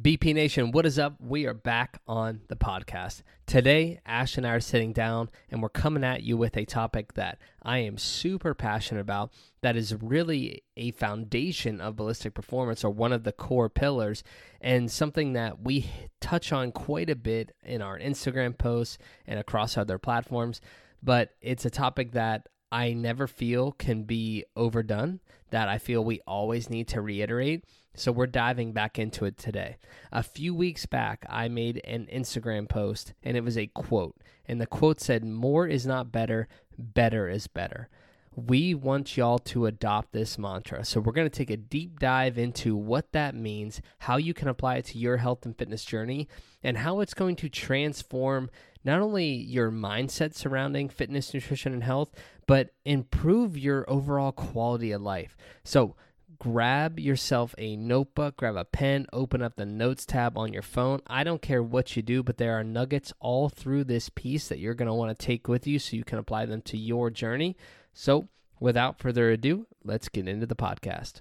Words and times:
BP 0.00 0.34
Nation, 0.34 0.70
what 0.70 0.86
is 0.86 0.98
up? 0.98 1.16
We 1.20 1.44
are 1.44 1.52
back 1.52 2.00
on 2.06 2.40
the 2.48 2.56
podcast. 2.56 3.22
Today, 3.44 4.00
Ash 4.06 4.38
and 4.38 4.46
I 4.46 4.52
are 4.52 4.60
sitting 4.60 4.94
down 4.94 5.28
and 5.50 5.60
we're 5.60 5.68
coming 5.68 6.04
at 6.04 6.22
you 6.22 6.38
with 6.38 6.56
a 6.56 6.64
topic 6.64 7.14
that 7.14 7.38
I 7.62 7.78
am 7.78 7.98
super 7.98 8.54
passionate 8.54 9.02
about 9.02 9.30
that 9.60 9.76
is 9.76 9.94
really 10.00 10.62
a 10.74 10.92
foundation 10.92 11.82
of 11.82 11.96
ballistic 11.96 12.32
performance 12.32 12.82
or 12.82 12.90
one 12.90 13.12
of 13.12 13.24
the 13.24 13.32
core 13.32 13.68
pillars 13.68 14.24
and 14.62 14.90
something 14.90 15.34
that 15.34 15.60
we 15.60 15.90
touch 16.20 16.50
on 16.50 16.72
quite 16.72 17.10
a 17.10 17.16
bit 17.16 17.54
in 17.62 17.82
our 17.82 17.98
Instagram 17.98 18.56
posts 18.56 18.96
and 19.26 19.38
across 19.38 19.76
other 19.76 19.98
platforms. 19.98 20.62
But 21.02 21.34
it's 21.42 21.66
a 21.66 21.70
topic 21.70 22.12
that 22.12 22.48
I 22.72 22.92
never 22.92 23.26
feel 23.26 23.72
can 23.72 24.04
be 24.04 24.44
overdone, 24.56 25.20
that 25.50 25.68
I 25.68 25.78
feel 25.78 26.04
we 26.04 26.20
always 26.26 26.70
need 26.70 26.88
to 26.88 27.00
reiterate. 27.00 27.64
So 27.94 28.12
we're 28.12 28.26
diving 28.26 28.72
back 28.72 28.98
into 28.98 29.24
it 29.24 29.36
today. 29.36 29.76
A 30.12 30.22
few 30.22 30.54
weeks 30.54 30.86
back, 30.86 31.26
I 31.28 31.48
made 31.48 31.80
an 31.84 32.06
Instagram 32.12 32.68
post 32.68 33.14
and 33.22 33.36
it 33.36 33.44
was 33.44 33.58
a 33.58 33.66
quote. 33.66 34.16
And 34.46 34.60
the 34.60 34.66
quote 34.66 35.00
said, 35.00 35.24
More 35.24 35.66
is 35.66 35.86
not 35.86 36.12
better, 36.12 36.48
better 36.78 37.28
is 37.28 37.48
better. 37.48 37.88
We 38.36 38.74
want 38.74 39.16
y'all 39.16 39.40
to 39.40 39.66
adopt 39.66 40.12
this 40.12 40.38
mantra. 40.38 40.84
So 40.84 41.00
we're 41.00 41.12
going 41.12 41.28
to 41.28 41.36
take 41.36 41.50
a 41.50 41.56
deep 41.56 41.98
dive 41.98 42.38
into 42.38 42.76
what 42.76 43.10
that 43.12 43.34
means, 43.34 43.82
how 43.98 44.18
you 44.18 44.32
can 44.32 44.46
apply 44.46 44.76
it 44.76 44.84
to 44.86 44.98
your 44.98 45.16
health 45.16 45.44
and 45.44 45.58
fitness 45.58 45.84
journey, 45.84 46.28
and 46.62 46.78
how 46.78 47.00
it's 47.00 47.12
going 47.12 47.34
to 47.36 47.48
transform 47.48 48.48
not 48.84 49.00
only 49.00 49.26
your 49.26 49.70
mindset 49.70 50.34
surrounding 50.34 50.88
fitness, 50.88 51.34
nutrition, 51.34 51.72
and 51.72 51.84
health, 51.84 52.10
but 52.46 52.70
improve 52.84 53.56
your 53.56 53.88
overall 53.88 54.32
quality 54.32 54.92
of 54.92 55.02
life. 55.02 55.36
So, 55.64 55.96
grab 56.38 56.98
yourself 56.98 57.54
a 57.58 57.76
notebook, 57.76 58.36
grab 58.36 58.56
a 58.56 58.64
pen, 58.64 59.06
open 59.12 59.42
up 59.42 59.56
the 59.56 59.66
notes 59.66 60.06
tab 60.06 60.36
on 60.38 60.52
your 60.52 60.62
phone. 60.62 61.00
I 61.06 61.22
don't 61.22 61.42
care 61.42 61.62
what 61.62 61.94
you 61.96 62.02
do, 62.02 62.22
but 62.22 62.38
there 62.38 62.58
are 62.58 62.64
nuggets 62.64 63.12
all 63.20 63.48
through 63.48 63.84
this 63.84 64.08
piece 64.08 64.48
that 64.48 64.58
you're 64.58 64.74
going 64.74 64.88
to 64.88 64.94
want 64.94 65.16
to 65.16 65.26
take 65.26 65.46
with 65.46 65.66
you 65.66 65.78
so 65.78 65.96
you 65.96 66.04
can 66.04 66.18
apply 66.18 66.46
them 66.46 66.62
to 66.62 66.78
your 66.78 67.10
journey. 67.10 67.56
So, 67.92 68.28
without 68.58 68.98
further 68.98 69.30
ado, 69.30 69.66
let's 69.84 70.08
get 70.08 70.26
into 70.26 70.46
the 70.46 70.56
podcast. 70.56 71.20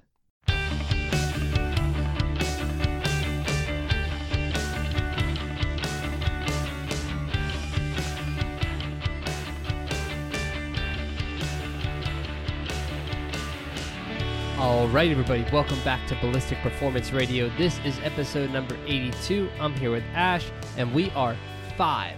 All 14.60 14.90
right, 14.90 15.10
everybody, 15.10 15.46
welcome 15.54 15.80
back 15.86 16.06
to 16.10 16.16
Ballistic 16.16 16.58
Performance 16.60 17.14
Radio. 17.14 17.50
This 17.58 17.80
is 17.86 17.98
episode 18.04 18.52
number 18.52 18.76
82. 18.86 19.50
I'm 19.60 19.74
here 19.74 19.90
with 19.92 20.04
Ash, 20.14 20.52
and 20.78 20.94
we 20.94 21.12
are 21.12 21.36
five 21.78 22.16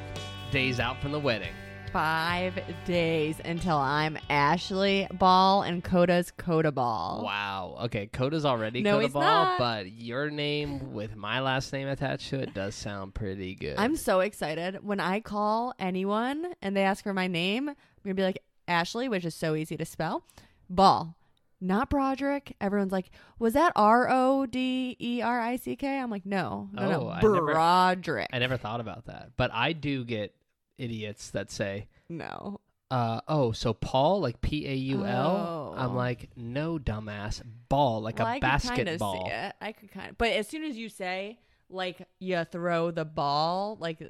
days 0.50 0.80
out 0.80 1.00
from 1.02 1.12
the 1.12 1.20
wedding. 1.20 1.52
Five 1.94 2.60
days 2.84 3.40
until 3.46 3.78
I'm 3.78 4.18
Ashley 4.30 5.08
Ball 5.14 5.62
and 5.62 5.84
Coda's 5.84 6.32
Coda 6.32 6.72
Ball. 6.72 7.22
Wow. 7.24 7.78
Okay, 7.84 8.08
Coda's 8.08 8.44
already 8.44 8.82
No, 8.82 9.00
Coda 9.02 9.10
Ball, 9.10 9.22
not. 9.22 9.60
but 9.60 9.92
your 9.92 10.32
name 10.32 10.94
with 10.94 11.16
my 11.16 11.42
last 11.42 11.72
name 11.72 11.88
attached 11.88 12.30
to 12.30 12.40
it 12.40 12.56
does 12.56 12.74
sound 12.74 13.14
pretty 13.14 13.54
good. 13.54 13.76
I'm 13.78 13.96
so 13.96 14.22
excited. 14.22 14.84
When 14.84 15.00
I 15.00 15.20
call 15.20 15.76
anyone 15.78 16.54
and 16.62 16.76
they 16.76 16.84
ask 16.84 17.04
for 17.04 17.14
my 17.14 17.28
name, 17.28 17.70
I'm 17.70 17.76
going 18.04 18.16
to 18.16 18.20
be 18.20 18.24
like 18.24 18.40
Ashley, 18.68 19.08
which 19.10 19.26
is 19.26 19.36
so 19.36 19.54
easy 19.54 19.78
to 19.78 19.86
spell, 19.86 20.24
Ball. 20.70 21.16
Not 21.64 21.90
Broderick. 21.92 22.56
Everyone's 22.60 22.92
like, 22.92 23.12
was 23.38 23.54
that 23.54 23.72
R 23.76 24.10
O 24.10 24.46
D 24.48 24.98
E 25.00 25.22
R 25.22 25.40
I 25.40 25.56
C 25.58 25.76
K? 25.76 26.00
I'm 26.00 26.10
like, 26.10 26.26
no, 26.26 26.70
no, 26.74 26.82
Oh, 26.82 26.90
no, 26.90 27.10
I 27.10 27.22
never- 27.22 27.42
Broderick. 27.54 28.28
I 28.34 28.40
never 28.40 28.58
thought 28.58 28.82
about 28.82 29.06
that, 29.06 29.32
but 29.38 29.52
I 29.54 29.74
do 29.74 30.04
get 30.04 30.36
idiots 30.80 31.30
that 31.32 31.52
say, 31.52 31.88
no. 32.10 32.60
uh, 32.90 33.22
"Oh, 33.28 33.52
so 33.52 33.74
Paul, 33.74 34.20
like 34.22 34.42
P 34.42 34.68
A 34.68 34.74
U 34.74 35.06
L." 35.06 35.76
I'm 35.78 35.92
Oh. 35.92 35.96
like, 35.96 36.30
"No, 36.36 36.80
dumbass, 36.80 37.42
ball, 37.70 38.02
like 38.02 38.18
Well, 38.18 38.28
a 38.28 38.32
I 38.32 38.34
could 38.36 38.42
basketball." 38.42 39.30
it. 39.32 39.56
I 39.62 39.72
could 39.72 39.92
kind 39.92 40.10
of, 40.10 40.18
but 40.18 40.32
as 40.32 40.48
soon 40.48 40.64
as 40.64 40.76
you 40.76 40.90
say 40.90 41.40
like 41.70 42.06
you 42.20 42.44
throw 42.44 42.92
the 42.92 43.06
ball, 43.06 43.78
like 43.80 44.02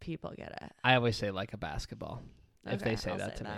people 0.00 0.32
get 0.36 0.50
it. 0.62 0.72
I 0.84 0.96
always 0.96 1.16
say 1.16 1.30
like 1.30 1.52
a 1.54 1.56
basketball 1.56 2.22
if 2.66 2.80
they 2.82 2.96
say 2.96 3.12
I'll 3.12 3.18
that 3.18 3.36
to 3.36 3.44
me, 3.44 3.50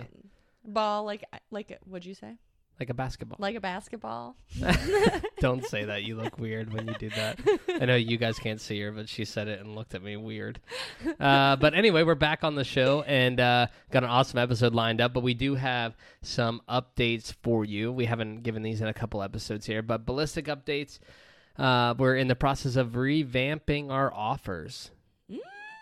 Ball 0.63 1.03
like 1.03 1.23
like 1.51 1.77
what'd 1.85 2.05
you 2.05 2.13
say? 2.13 2.37
Like 2.79 2.89
a 2.89 2.93
basketball. 2.93 3.37
Like 3.39 3.55
a 3.55 3.61
basketball? 3.61 4.35
Don't 5.39 5.65
say 5.65 5.85
that. 5.85 6.03
You 6.03 6.15
look 6.15 6.37
weird 6.37 6.73
when 6.73 6.87
you 6.87 6.93
do 6.95 7.09
that. 7.11 7.39
I 7.69 7.85
know 7.85 7.95
you 7.95 8.17
guys 8.17 8.37
can't 8.37 8.59
see 8.59 8.79
her, 8.81 8.91
but 8.91 9.07
she 9.07 9.23
said 9.25 9.47
it 9.47 9.59
and 9.61 9.75
looked 9.75 9.95
at 9.95 10.03
me 10.03 10.17
weird. 10.17 10.59
Uh, 11.19 11.55
but 11.55 11.73
anyway, 11.73 12.03
we're 12.03 12.15
back 12.15 12.43
on 12.43 12.55
the 12.55 12.63
show 12.63 13.03
and 13.03 13.39
uh, 13.39 13.67
got 13.91 14.03
an 14.03 14.09
awesome 14.09 14.39
episode 14.39 14.73
lined 14.73 14.99
up. 14.99 15.13
But 15.13 15.23
we 15.23 15.33
do 15.33 15.55
have 15.55 15.95
some 16.21 16.61
updates 16.67 17.33
for 17.43 17.63
you. 17.63 17.91
We 17.91 18.05
haven't 18.05 18.43
given 18.43 18.61
these 18.61 18.81
in 18.81 18.87
a 18.87 18.93
couple 18.93 19.23
episodes 19.23 19.65
here, 19.65 19.81
but 19.81 20.05
ballistic 20.05 20.45
updates. 20.45 20.99
Uh, 21.57 21.93
we're 21.97 22.17
in 22.17 22.27
the 22.27 22.35
process 22.35 22.75
of 22.75 22.89
revamping 22.89 23.89
our 23.89 24.13
offers. 24.13 24.91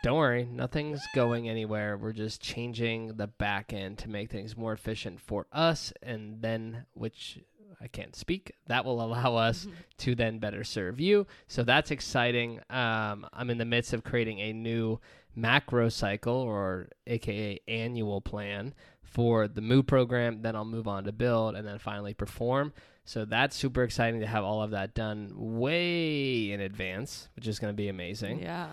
Don't 0.04 0.18
worry, 0.18 0.46
nothing's 0.52 1.02
going 1.16 1.48
anywhere. 1.48 1.96
We're 1.96 2.12
just 2.12 2.42
changing 2.42 3.16
the 3.16 3.28
back 3.28 3.72
end 3.72 4.00
to 4.00 4.10
make 4.10 4.30
things 4.30 4.58
more 4.58 4.74
efficient 4.74 5.22
for 5.22 5.48
us, 5.54 5.94
and 6.04 6.42
then, 6.42 6.86
which 6.94 7.40
I 7.80 7.88
can't 7.88 8.14
speak, 8.14 8.52
that 8.68 8.84
will 8.84 9.02
allow 9.02 9.36
us 9.38 9.66
to 10.00 10.14
then 10.14 10.40
better 10.40 10.66
serve 10.66 11.00
you. 11.00 11.26
So 11.48 11.64
that's 11.64 11.90
exciting. 11.90 12.60
Um, 12.70 13.26
I'm 13.32 13.50
in 13.50 13.58
the 13.58 13.64
midst 13.64 13.94
of 13.94 14.04
creating 14.04 14.40
a 14.40 14.52
new 14.52 15.00
macro 15.38 15.88
cycle, 15.88 16.36
or 16.36 16.90
AKA 17.08 17.62
annual 17.70 18.20
plan 18.20 18.74
for 19.04 19.48
the 19.48 19.62
Move 19.62 19.88
program. 19.88 20.42
Then 20.42 20.58
I'll 20.58 20.66
move 20.66 20.90
on 20.90 21.06
to 21.06 21.14
build, 21.14 21.56
and 21.56 21.66
then 21.66 21.80
finally 21.80 22.14
perform. 22.14 22.74
So 23.06 23.24
that's 23.24 23.56
super 23.56 23.84
exciting 23.84 24.20
to 24.20 24.28
have 24.28 24.44
all 24.44 24.62
of 24.62 24.72
that 24.72 24.96
done 24.96 25.32
way 25.34 26.52
in 26.52 26.60
advance, 26.60 27.30
which 27.38 27.48
is 27.48 27.58
going 27.58 27.72
to 27.72 27.78
be 27.78 27.88
amazing. 27.88 28.42
Yeah. 28.42 28.68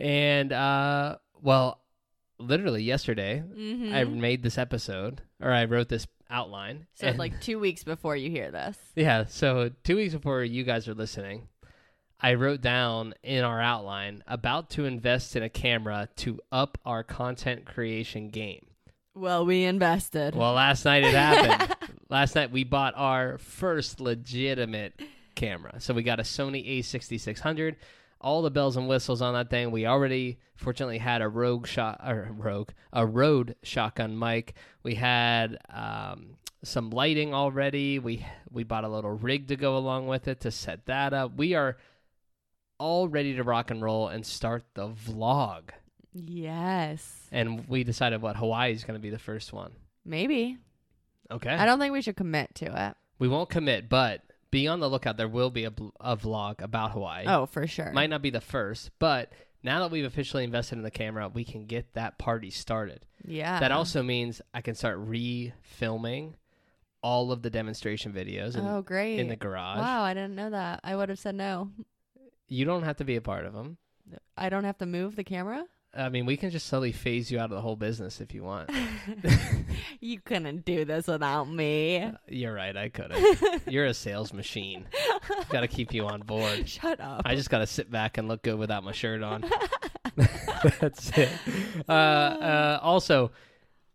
And 0.00 0.52
uh 0.52 1.16
well, 1.42 1.80
literally 2.38 2.82
yesterday 2.82 3.42
Mm-hmm. 3.46 3.94
I 3.94 4.04
made 4.04 4.42
this 4.42 4.58
episode 4.58 5.22
or 5.40 5.52
I 5.52 5.64
wrote 5.64 5.88
this 5.88 6.06
outline. 6.30 6.86
so 6.94 7.06
and- 7.08 7.18
like 7.18 7.40
two 7.40 7.58
weeks 7.58 7.84
before 7.84 8.16
you 8.16 8.30
hear 8.30 8.50
this. 8.50 8.76
Yeah, 8.94 9.24
so 9.26 9.70
2 9.84 9.96
weeks 9.96 10.14
before 10.14 10.42
you 10.44 10.62
guys 10.64 10.86
are 10.88 10.94
listening, 10.94 11.48
I 12.20 12.34
wrote 12.34 12.60
down 12.60 13.14
in 13.22 13.44
our 13.44 13.60
outline 13.60 14.22
about 14.26 14.70
to 14.70 14.84
invest 14.84 15.36
in 15.36 15.42
a 15.42 15.48
camera 15.48 16.08
to 16.16 16.40
up 16.52 16.76
our 16.84 17.02
content 17.04 17.64
creation 17.64 18.28
game. 18.28 18.66
Well, 19.14 19.46
we 19.46 19.64
invested. 19.64 20.34
Well, 20.34 20.52
last 20.52 20.84
night 20.84 21.02
it 21.04 21.14
happened. 21.14 21.74
last 22.10 22.34
night 22.34 22.50
we 22.52 22.62
bought 22.64 22.94
our 22.96 23.38
first 23.38 24.00
legitimate 24.00 25.00
camera. 25.34 25.80
So 25.80 25.94
we 25.94 26.02
got 26.02 26.20
a 26.20 26.24
Sony 26.24 26.78
A6600, 26.80 27.76
all 28.20 28.42
the 28.42 28.50
bells 28.50 28.76
and 28.76 28.88
whistles 28.88 29.22
on 29.22 29.34
that 29.34 29.50
thing. 29.50 29.70
We 29.70 29.86
already 29.86 30.38
fortunately 30.56 30.98
had 30.98 31.22
a 31.22 31.28
Rogue 31.28 31.66
shot 31.66 32.00
or 32.06 32.28
Rogue, 32.36 32.70
a 32.92 33.06
Rode 33.06 33.54
shotgun 33.62 34.18
mic. 34.18 34.54
We 34.82 34.96
had 34.96 35.58
um, 35.70 36.36
some 36.64 36.90
lighting 36.90 37.32
already. 37.34 37.98
We 37.98 38.26
we 38.50 38.64
bought 38.64 38.84
a 38.84 38.88
little 38.88 39.12
rig 39.12 39.48
to 39.48 39.56
go 39.56 39.76
along 39.76 40.06
with 40.08 40.26
it 40.28 40.40
to 40.40 40.50
set 40.50 40.86
that 40.86 41.12
up. 41.12 41.36
We 41.36 41.54
are 41.54 41.76
all 42.78 43.08
ready 43.08 43.34
to 43.36 43.42
rock 43.42 43.70
and 43.70 43.82
roll 43.82 44.08
and 44.08 44.24
start 44.24 44.64
the 44.74 44.88
vlog. 44.88 45.70
yes. 46.12 47.28
And 47.32 47.68
we 47.68 47.84
decided 47.84 48.22
what 48.22 48.36
Hawaii 48.36 48.72
is 48.72 48.84
going 48.84 48.98
to 48.98 49.02
be 49.02 49.10
the 49.10 49.18
first 49.18 49.52
one. 49.52 49.72
Maybe. 50.04 50.58
Okay. 51.30 51.50
I 51.50 51.66
don't 51.66 51.78
think 51.78 51.92
we 51.92 52.02
should 52.02 52.16
commit 52.16 52.54
to 52.56 52.88
it. 52.88 52.96
We 53.18 53.28
won't 53.28 53.50
commit, 53.50 53.88
but 53.88 54.22
be 54.50 54.66
on 54.68 54.80
the 54.80 54.88
lookout. 54.88 55.16
There 55.16 55.28
will 55.28 55.50
be 55.50 55.64
a, 55.64 55.70
bl- 55.70 55.88
a 56.00 56.16
vlog 56.16 56.62
about 56.62 56.92
Hawaii. 56.92 57.24
Oh, 57.26 57.46
for 57.46 57.66
sure. 57.66 57.92
Might 57.92 58.10
not 58.10 58.22
be 58.22 58.30
the 58.30 58.40
first, 58.40 58.90
but 58.98 59.32
now 59.62 59.80
that 59.80 59.90
we've 59.90 60.04
officially 60.04 60.44
invested 60.44 60.76
in 60.78 60.82
the 60.84 60.90
camera, 60.90 61.28
we 61.28 61.44
can 61.44 61.66
get 61.66 61.94
that 61.94 62.18
party 62.18 62.50
started. 62.50 63.04
yeah. 63.24 63.60
that 63.60 63.72
also 63.72 64.02
means 64.02 64.40
I 64.54 64.60
can 64.60 64.74
start 64.74 64.98
re-filming 64.98 66.36
all 67.02 67.30
of 67.30 67.42
the 67.42 67.50
demonstration 67.50 68.12
videos 68.12 68.56
in, 68.56 68.66
Oh, 68.66 68.82
great. 68.82 69.18
in 69.20 69.28
the 69.28 69.36
garage. 69.36 69.78
Wow, 69.78 70.02
I 70.02 70.14
didn't 70.14 70.34
know 70.34 70.50
that. 70.50 70.80
I 70.82 70.96
would 70.96 71.08
have 71.10 71.18
said 71.18 71.34
no. 71.34 71.70
You 72.48 72.64
don't 72.64 72.82
have 72.82 72.96
to 72.96 73.04
be 73.04 73.16
a 73.16 73.20
part 73.20 73.44
of 73.44 73.52
them. 73.52 73.76
I 74.36 74.48
don't 74.48 74.64
have 74.64 74.78
to 74.78 74.86
move 74.86 75.14
the 75.16 75.24
camera? 75.24 75.64
I 75.96 76.10
mean, 76.10 76.26
we 76.26 76.36
can 76.36 76.50
just 76.50 76.66
slowly 76.66 76.92
phase 76.92 77.30
you 77.30 77.38
out 77.38 77.46
of 77.46 77.56
the 77.56 77.60
whole 77.62 77.76
business 77.76 78.20
if 78.20 78.34
you 78.34 78.44
want. 78.44 78.70
you 80.00 80.20
couldn't 80.20 80.64
do 80.64 80.84
this 80.84 81.06
without 81.06 81.48
me. 81.48 82.12
You're 82.28 82.52
right, 82.52 82.76
I 82.76 82.90
couldn't. 82.90 83.62
You're 83.66 83.86
a 83.86 83.94
sales 83.94 84.34
machine. 84.34 84.86
Got 85.48 85.62
to 85.62 85.68
keep 85.68 85.94
you 85.94 86.06
on 86.06 86.20
board. 86.20 86.68
Shut 86.68 87.00
up. 87.00 87.22
I 87.24 87.34
just 87.34 87.48
got 87.48 87.58
to 87.58 87.66
sit 87.66 87.90
back 87.90 88.18
and 88.18 88.28
look 88.28 88.42
good 88.42 88.58
without 88.58 88.84
my 88.84 88.92
shirt 88.92 89.22
on. 89.22 89.44
That's 90.80 91.10
it. 91.16 91.30
Uh, 91.88 91.92
uh, 91.92 92.80
also, 92.82 93.30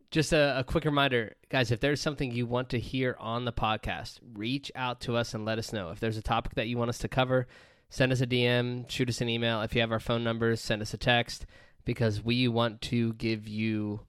just 0.10 0.34
a, 0.34 0.60
a 0.60 0.64
quick 0.64 0.86
reminder, 0.86 1.36
guys, 1.50 1.70
if 1.72 1.80
there's 1.80 2.02
something 2.02 2.32
you 2.32 2.48
want 2.48 2.70
to 2.70 2.80
hear 2.80 3.16
on 3.20 3.46
the 3.46 3.54
podcast, 3.54 4.20
reach 4.34 4.72
out 4.74 5.00
to 5.02 5.16
us 5.16 5.36
and 5.36 5.46
let 5.46 5.60
us 5.60 5.72
know. 5.72 5.92
If 5.92 6.00
there's 6.00 6.18
a 6.18 6.24
topic 6.24 6.56
that 6.56 6.68
you 6.68 6.78
want 6.78 6.90
us 6.90 6.98
to 7.00 7.08
cover, 7.08 7.48
send 7.90 8.12
us 8.12 8.20
a 8.20 8.28
DM, 8.28 8.90
shoot 8.90 9.10
us 9.10 9.22
an 9.22 9.30
email. 9.30 9.62
If 9.62 9.76
you 9.76 9.82
have 9.82 9.92
our 9.92 10.00
phone 10.00 10.24
numbers, 10.24 10.60
send 10.60 10.82
us 10.82 10.94
a 10.96 10.98
text 10.98 11.46
because 11.86 12.24
we 12.24 12.48
want 12.48 12.82
to 12.82 13.14
give 13.14 13.48
you 13.48 14.02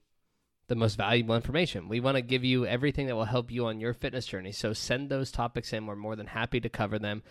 the 0.67 0.75
most 0.75 0.95
valuable 0.95 1.35
information. 1.35 1.87
We 1.89 1.99
want 1.99 2.15
to 2.15 2.21
give 2.21 2.43
you 2.43 2.65
everything 2.65 3.07
that 3.07 3.15
will 3.15 3.25
help 3.25 3.51
you 3.51 3.67
on 3.67 3.79
your 3.79 3.93
fitness 3.93 4.25
journey. 4.25 4.51
So 4.51 4.73
send 4.73 5.09
those 5.09 5.31
topics 5.31 5.73
in. 5.73 5.85
We're 5.85 5.95
more 5.95 6.15
than 6.15 6.27
happy 6.27 6.59
to 6.61 6.69
cover 6.69 6.97
them. 6.97 7.23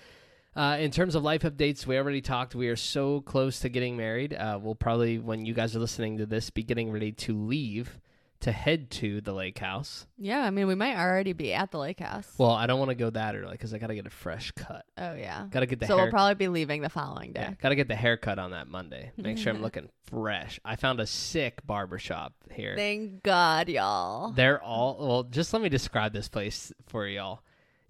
Uh, 0.56 0.76
in 0.78 0.92
terms 0.92 1.16
of 1.16 1.24
life 1.24 1.42
updates, 1.42 1.84
we 1.84 1.96
already 1.96 2.20
talked. 2.20 2.54
We 2.54 2.68
are 2.68 2.76
so 2.76 3.22
close 3.22 3.58
to 3.60 3.68
getting 3.68 3.96
married. 3.96 4.34
Uh, 4.34 4.58
we'll 4.62 4.76
probably, 4.76 5.18
when 5.18 5.44
you 5.44 5.52
guys 5.52 5.74
are 5.74 5.80
listening 5.80 6.18
to 6.18 6.26
this, 6.26 6.50
be 6.50 6.62
getting 6.62 6.92
ready 6.92 7.10
to 7.10 7.36
leave 7.36 7.98
to 8.44 8.52
head 8.52 8.90
to 8.92 9.20
the 9.20 9.32
lake 9.32 9.58
house. 9.58 10.06
Yeah, 10.16 10.40
I 10.40 10.50
mean, 10.50 10.66
we 10.66 10.74
might 10.74 10.96
already 10.96 11.32
be 11.34 11.52
at 11.52 11.70
the 11.70 11.78
lake 11.78 12.00
house. 12.00 12.26
Well, 12.38 12.52
I 12.52 12.66
don't 12.66 12.78
want 12.78 12.90
to 12.90 12.94
go 12.94 13.10
that 13.10 13.34
early 13.36 13.52
because 13.52 13.74
I 13.74 13.78
got 13.78 13.88
to 13.88 13.94
get 13.94 14.06
a 14.06 14.10
fresh 14.10 14.50
cut. 14.52 14.86
oh 14.96 15.14
yeah. 15.14 15.46
Got 15.50 15.60
to 15.60 15.66
get 15.66 15.80
the 15.80 15.86
So 15.86 15.96
hair. 15.96 16.04
we'll 16.06 16.12
probably 16.12 16.34
be 16.36 16.48
leaving 16.48 16.80
the 16.82 16.88
following 16.88 17.32
day. 17.32 17.40
yeah, 17.42 17.54
got 17.60 17.68
to 17.70 17.74
get 17.74 17.88
the 17.88 17.94
haircut 17.96 18.38
on 18.38 18.52
that 18.52 18.68
Monday. 18.68 19.12
Make 19.16 19.36
sure 19.38 19.52
I'm 19.52 19.60
looking 19.62 19.88
fresh. 20.10 20.58
I 20.64 20.76
found 20.76 21.00
a 21.00 21.06
sick 21.06 21.66
barber 21.66 21.98
shop 21.98 22.32
here. 22.50 22.74
Thank 22.76 23.22
God, 23.22 23.68
y'all. 23.68 24.30
They're 24.32 24.62
all 24.62 24.96
well. 25.00 25.22
Just 25.24 25.52
let 25.52 25.60
me 25.62 25.68
describe 25.68 26.12
this 26.12 26.28
place 26.28 26.72
for 26.86 27.06
y'all. 27.06 27.40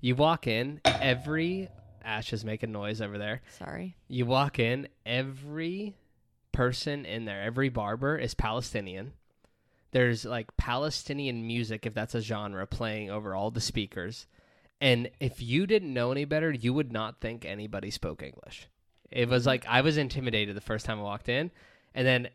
You 0.01 0.15
walk 0.17 0.47
in, 0.47 0.81
every 0.85 1.69
Ash 2.05 2.33
is 2.33 2.45
making 2.45 2.73
noise 2.73 3.01
over 3.01 3.17
there. 3.17 3.41
Sorry. 3.59 3.97
You 4.09 4.27
walk 4.27 4.59
in, 4.59 4.89
every 5.07 5.95
person 6.53 7.05
in 7.05 7.25
there, 7.25 7.43
every 7.43 7.69
barber 7.69 8.17
is 8.17 8.35
Palestinian. 8.35 9.13
There's 9.95 10.25
like 10.25 10.57
Palestinian 10.57 11.47
music, 11.47 11.87
if 11.87 11.95
that's 11.95 12.17
a 12.17 12.21
genre, 12.21 12.67
playing 12.67 13.13
over 13.13 13.33
all 13.33 13.53
the 13.53 13.61
speakers. 13.61 14.27
And 14.81 15.09
if 15.21 15.41
you 15.41 15.69
didn't 15.69 15.95
know 15.95 16.11
any 16.11 16.25
better, 16.25 16.51
you 16.51 16.75
would 16.75 16.91
not 16.93 17.21
think 17.21 17.45
anybody 17.45 17.93
spoke 17.93 18.21
English. 18.21 18.67
It 19.13 19.29
was 19.29 19.43
mm-hmm. 19.43 19.51
like 19.51 19.67
I 19.69 19.83
was 19.83 19.97
intimidated 19.97 20.57
the 20.57 20.61
first 20.61 20.85
time 20.85 20.99
I 20.99 21.03
walked 21.03 21.29
in, 21.29 21.53
and 21.95 22.05
then 22.05 22.29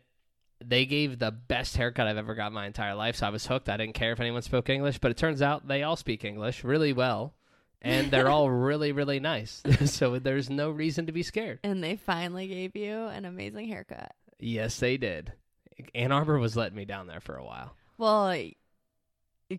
they 0.64 0.86
gave 0.86 1.18
the 1.18 1.30
best 1.30 1.76
haircut 1.76 2.06
I've 2.06 2.16
ever 2.16 2.34
got 2.34 2.46
in 2.46 2.54
my 2.54 2.64
entire 2.64 2.94
life. 2.94 3.16
So 3.16 3.26
I 3.26 3.30
was 3.30 3.46
hooked. 3.46 3.68
I 3.68 3.76
didn't 3.76 3.94
care 3.94 4.12
if 4.12 4.20
anyone 4.20 4.40
spoke 4.40 4.70
English, 4.70 4.96
but 4.96 5.10
it 5.10 5.18
turns 5.18 5.42
out 5.42 5.68
they 5.68 5.82
all 5.82 5.96
speak 5.96 6.24
English 6.24 6.64
really 6.64 6.94
well, 6.94 7.34
and 7.82 8.10
they're 8.10 8.30
all 8.30 8.48
really, 8.68 8.92
really 8.92 9.20
nice. 9.20 9.62
so 9.84 10.18
there's 10.18 10.48
no 10.48 10.70
reason 10.70 11.04
to 11.04 11.12
be 11.12 11.22
scared. 11.22 11.58
And 11.62 11.84
they 11.84 11.96
finally 11.96 12.46
gave 12.46 12.74
you 12.74 13.04
an 13.08 13.26
amazing 13.26 13.68
haircut. 13.68 14.12
Yes, 14.38 14.78
they 14.78 14.96
did. 14.96 15.34
Ann 15.94 16.12
Arbor 16.12 16.38
was 16.38 16.56
letting 16.56 16.76
me 16.76 16.84
down 16.84 17.06
there 17.06 17.20
for 17.20 17.36
a 17.36 17.44
while. 17.44 17.74
Well, 17.98 18.34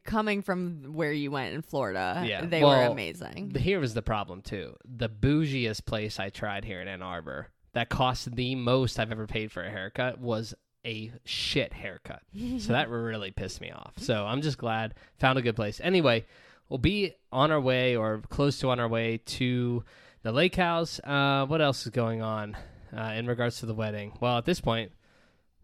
coming 0.04 0.42
from 0.42 0.94
where 0.94 1.12
you 1.12 1.32
went 1.32 1.54
in 1.54 1.62
Florida, 1.62 2.24
Yeah, 2.26 2.46
they 2.46 2.64
were 2.64 2.84
amazing. 2.84 3.54
Here 3.56 3.80
was 3.80 3.94
the 3.94 4.02
problem 4.02 4.42
too. 4.42 4.76
The 4.86 5.10
bougiest 5.10 5.86
place 5.86 6.20
I 6.20 6.30
tried 6.30 6.66
here 6.66 6.82
in 6.82 6.88
Ann 6.88 7.02
Arbor 7.02 7.48
that 7.74 7.90
cost 7.90 8.36
the 8.36 8.56
most 8.56 9.00
I've 9.00 9.12
ever 9.12 9.28
paid 9.28 9.52
for 9.52 9.64
a 9.64 9.70
haircut 9.70 10.20
was 10.20 10.54
a 10.86 11.12
shit 11.26 11.74
haircut. 11.74 12.22
so 12.60 12.74
that 12.74 12.90
really 12.90 13.32
pissed 13.32 13.62
me 13.62 13.72
off. 13.72 13.94
So 13.98 14.26
I'm 14.26 14.42
just 14.42 14.58
glad 14.58 14.96
found 15.20 15.38
a 15.38 15.42
good 15.42 15.56
place. 15.56 15.80
Anyway, 15.84 16.26
we'll 16.70 16.80
be 16.80 17.14
on 17.32 17.52
our 17.52 17.62
way 17.62 17.96
or 17.96 18.22
close 18.30 18.60
to 18.60 18.70
on 18.70 18.80
our 18.80 18.88
way 18.88 19.18
to 19.18 19.84
the 20.24 20.32
lake 20.32 20.56
house. 20.56 21.00
Uh, 21.04 21.46
what 21.46 21.62
else 21.62 21.86
is 21.86 21.92
going 21.92 22.22
on 22.22 22.58
uh, 22.96 23.14
in 23.16 23.28
regards 23.28 23.60
to 23.60 23.66
the 23.66 23.74
wedding? 23.74 24.14
Well, 24.20 24.38
at 24.38 24.46
this 24.46 24.60
point, 24.60 24.92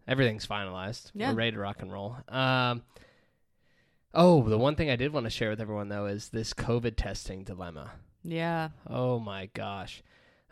everything's 0.08 0.46
finalized. 0.46 1.12
Yeah. 1.14 1.30
We're 1.30 1.36
ready 1.36 1.52
to 1.52 1.58
rock 1.60 1.82
and 1.82 1.92
roll. 1.92 2.16
Um, 2.28 2.82
oh, 4.14 4.42
the 4.48 4.58
one 4.58 4.74
thing 4.74 4.90
I 4.90 4.96
did 4.96 5.12
want 5.12 5.24
to 5.24 5.30
share 5.30 5.50
with 5.50 5.60
everyone 5.60 5.88
though 5.88 6.06
is 6.06 6.30
this 6.30 6.52
COVID 6.54 6.96
testing 6.96 7.44
dilemma. 7.44 7.92
yeah. 8.24 8.70
Oh 8.88 9.18
my 9.20 9.46
gosh. 9.54 10.02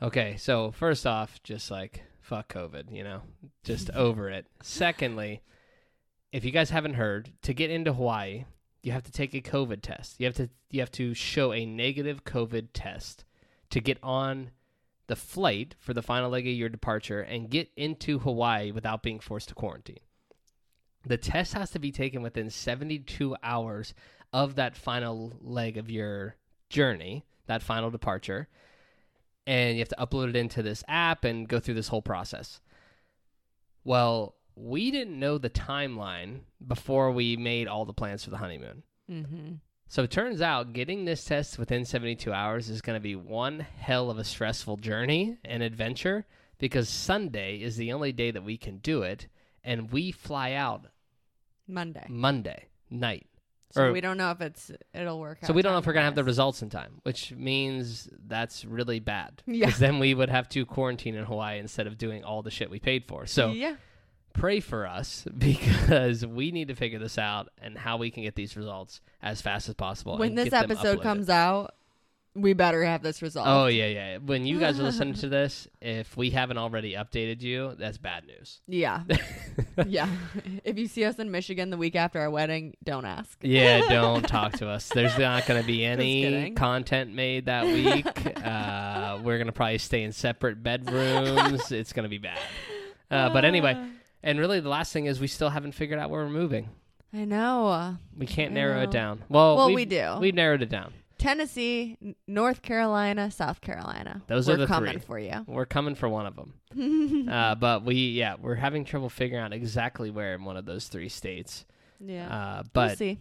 Okay, 0.03 0.37
so 0.37 0.71
first 0.71 1.07
off, 1.07 1.43
just 1.43 1.71
like 1.71 2.03
fuck 2.21 2.53
COVID, 2.53 2.93
you 2.95 3.03
know, 3.03 3.23
just 3.65 3.91
over 3.95 4.29
it. 4.29 4.47
Secondly, 4.63 5.41
if 6.33 6.45
you 6.45 6.51
guys 6.51 6.71
haven't 6.71 6.95
heard, 6.95 7.33
to 7.43 7.55
get 7.55 7.71
into 7.71 7.95
Hawaii, 7.95 8.45
you 8.83 8.93
have 8.93 9.05
to 9.05 9.13
take 9.13 9.35
a 9.35 9.41
COVID 9.41 9.81
test. 9.81 10.17
You 10.21 10.27
have 10.27 10.35
to 10.37 10.51
you 10.71 10.81
have 10.81 10.93
to 10.93 11.15
show 11.15 11.53
a 11.53 11.65
negative 11.65 12.25
COVID 12.25 12.69
test 12.75 13.25
to 13.71 13.81
get 13.81 13.99
on 14.03 14.51
the 15.07 15.17
flight 15.17 15.75
for 15.79 15.95
the 15.95 16.03
final 16.03 16.31
leg 16.31 16.47
of 16.47 16.55
your 16.55 16.69
departure 16.69 17.21
and 17.21 17.51
get 17.51 17.71
into 17.77 18.19
Hawaii 18.19 18.73
without 18.73 19.03
being 19.03 19.21
forced 19.21 19.49
to 19.49 19.55
quarantine. 19.55 20.01
The 21.07 21.17
test 21.17 21.55
has 21.55 21.71
to 21.71 21.79
be 21.79 21.93
taken 21.93 22.23
within 22.23 22.51
72 22.51 23.37
hours 23.43 23.95
of 24.33 24.57
that 24.57 24.77
final 24.77 25.39
leg 25.41 25.77
of 25.77 25.91
your 25.91 26.37
journey, 26.69 27.25
that 27.47 27.63
final 27.63 27.91
departure. 27.91 28.49
And 29.47 29.77
you 29.77 29.81
have 29.81 29.89
to 29.91 29.97
upload 29.97 30.31
it 30.31 30.37
into 30.37 30.63
this 30.63 30.83
app 30.89 31.25
and 31.25 31.49
go 31.49 31.61
through 31.61 31.75
this 31.75 31.89
whole 31.89 32.03
process. 32.03 32.61
Well, 33.85 34.35
we 34.57 34.91
didn't 34.91 35.21
know 35.21 35.39
the 35.39 35.51
timeline 35.51 36.41
before 36.67 37.13
we 37.13 37.37
made 37.37 37.69
all 37.69 37.85
the 37.85 37.93
plans 37.93 38.25
for 38.25 38.31
the 38.31 38.39
honeymoon. 38.39 38.83
Mm-hmm. 39.09 39.53
So 39.89 40.03
it 40.03 40.11
turns 40.11 40.43
out 40.43 40.73
getting 40.73 41.05
this 41.05 41.25
test 41.25 41.59
within 41.59 41.85
72 41.85 42.33
hours 42.33 42.69
is 42.69 42.83
going 42.83 42.97
to 42.97 43.03
be 43.03 43.15
one 43.15 43.61
hell 43.61 44.11
of 44.11 44.19
a 44.19 44.25
stressful 44.25 44.79
journey 44.79 45.39
and 45.45 45.63
adventure 45.63 46.27
because 46.59 46.89
Sunday 46.89 47.57
is 47.57 47.77
the 47.77 47.93
only 47.93 48.13
day 48.13 48.31
that 48.31 48.43
we 48.43 48.57
can 48.57 48.79
do 48.79 49.03
it. 49.03 49.29
And 49.63 49.91
we 49.93 50.11
fly 50.13 50.53
out 50.53 50.87
Monday. 51.69 52.07
Monday 52.09 52.67
night. 52.91 53.27
So 53.73 53.87
or- 53.87 53.93
we 53.93 54.01
don't 54.01 54.17
know 54.17 54.31
if 54.31 54.41
it's 54.41 54.71
it'll 54.95 55.21
work 55.21 55.39
out. 55.43 55.47
So 55.49 55.53
we 55.53 55.63
don't 55.63 55.73
know 55.73 55.79
if 55.79 55.87
we're 55.87 55.93
going 55.93 56.03
to 56.03 56.07
have 56.07 56.15
the 56.15 56.25
results 56.25 56.63
in 56.63 56.71
time, 56.71 57.01
which 57.03 57.33
means 57.33 58.09
that's 58.27 58.65
really 58.65 59.01
bad. 59.01 59.43
Yeah. 59.47 59.67
Because 59.67 59.81
then 59.81 59.99
we 59.99 60.15
would 60.15 60.31
have 60.31 60.49
to 60.51 60.65
quarantine 60.65 61.15
in 61.15 61.25
Hawaii 61.25 61.59
instead 61.59 61.87
of 61.87 61.99
doing 61.99 62.25
all 62.25 62.43
the 62.43 62.51
shit 62.51 62.71
we 62.71 62.79
paid 62.79 63.05
for. 63.07 63.27
So 63.27 63.51
yeah. 63.51 63.77
Pray 64.37 64.61
for 64.61 64.87
us 64.87 65.27
because 65.39 66.25
we 66.25 66.51
need 66.51 66.69
to 66.69 66.75
figure 66.75 66.99
this 66.99 67.19
out 67.19 67.49
and 67.61 67.77
how 67.77 67.97
we 67.97 68.11
can 68.11 68.23
get 68.23 68.35
these 68.35 68.57
results 68.57 69.01
as 69.23 69.41
fast 69.41 69.69
as 69.69 69.75
possible. 69.75 70.19
when 70.19 70.35
this 70.35 70.53
episode 70.53 71.03
comes 71.03 71.29
out, 71.29 71.75
we 72.37 72.53
better 72.53 72.85
have 72.85 73.03
this 73.03 73.23
result. 73.23 73.47
Oh 73.49 73.67
yeah, 73.67 73.87
yeah. 73.87 74.19
When 74.19 74.45
you 74.45 74.61
guys 74.61 74.79
are 74.79 74.83
listening 74.83 75.15
to 75.21 75.29
this, 75.29 75.67
if 75.81 76.17
we 76.17 76.31
haven't 76.31 76.59
already 76.59 76.93
updated 76.93 77.41
you, 77.41 77.75
that's 77.79 77.97
bad 77.99 78.27
news. 78.27 78.61
Yeah. 78.69 79.05
yeah. 79.87 80.09
If 80.63 80.79
you 80.79 80.87
see 80.87 81.05
us 81.05 81.19
in 81.19 81.31
Michigan 81.31 81.71
the 81.71 81.79
week 81.79 81.97
after 81.97 82.21
our 82.21 82.31
wedding, 82.31 82.77
don't 82.85 83.07
ask. 83.07 83.39
Yeah, 83.41 83.89
don't 83.89 84.29
talk 84.29 84.53
to 84.59 84.69
us. 84.69 84.89
There's 84.89 85.17
not 85.19 85.47
going 85.47 85.61
to 85.61 85.67
be 85.67 85.85
any 85.85 86.51
content 86.51 87.15
made 87.15 87.47
that 87.47 87.65
week. 87.65 88.07
Uh, 88.45 89.19
we're 89.23 89.39
going 89.39 89.47
to 89.47 89.53
probably 89.53 89.79
stay 89.79 90.03
in 90.03 90.13
separate 90.13 90.63
bedrooms. 90.63 91.73
It's 91.73 91.93
going 91.93 92.05
to 92.05 92.11
be 92.11 92.19
bad. 92.19 92.39
Uh, 93.11 93.31
but 93.31 93.45
anyway, 93.45 93.77
and 94.27 94.39
really 94.39 94.61
the 94.61 94.69
last 94.69 94.93
thing 94.93 95.07
is 95.07 95.21
we 95.21 95.27
still 95.27 95.51
haven't 95.51 95.73
figured 95.73 95.99
out 95.99 96.11
where 96.11 96.25
we're 96.25 96.31
moving. 96.31 96.69
I 97.15 97.25
know. 97.25 97.97
We 98.17 98.27
can't 98.27 98.51
I 98.51 98.55
narrow 98.55 98.83
it 98.83 98.91
down. 98.91 99.25
Well, 99.29 99.57
Well, 99.57 99.73
we've, 99.73 99.89
do. 99.89 100.17
We've 100.21 100.35
narrowed 100.35 100.63
it 100.63 100.69
down. 100.69 100.93
Tennessee, 101.19 101.97
North 102.27 102.61
Carolina, 102.61 103.31
South 103.31 103.61
Carolina. 103.61 104.23
Those 104.27 104.49
We're 104.49 104.55
are 104.55 104.59
the 104.59 104.67
coming 104.67 104.93
three. 104.93 105.01
for 105.01 105.19
you. 105.19 105.45
We're 105.47 105.65
coming 105.65 105.95
for 105.95 106.09
one 106.09 106.27
of 106.27 106.37
them. 106.37 107.29
uh, 107.31 107.55
but 107.55 107.85
we, 107.85 107.95
yeah, 108.11 108.35
we're 108.39 108.57
having 108.57 108.85
trouble 108.85 109.09
figuring 109.09 109.43
out 109.43 109.53
exactly 109.53 110.11
where 110.11 110.35
in 110.35 110.45
one 110.45 110.57
of 110.57 110.67
those 110.67 110.89
three 110.89 111.09
states. 111.09 111.65
Yeah. 112.01 112.29
Uh, 112.29 112.57
we'll 112.57 112.71
but 112.75 112.99
see. 112.99 113.19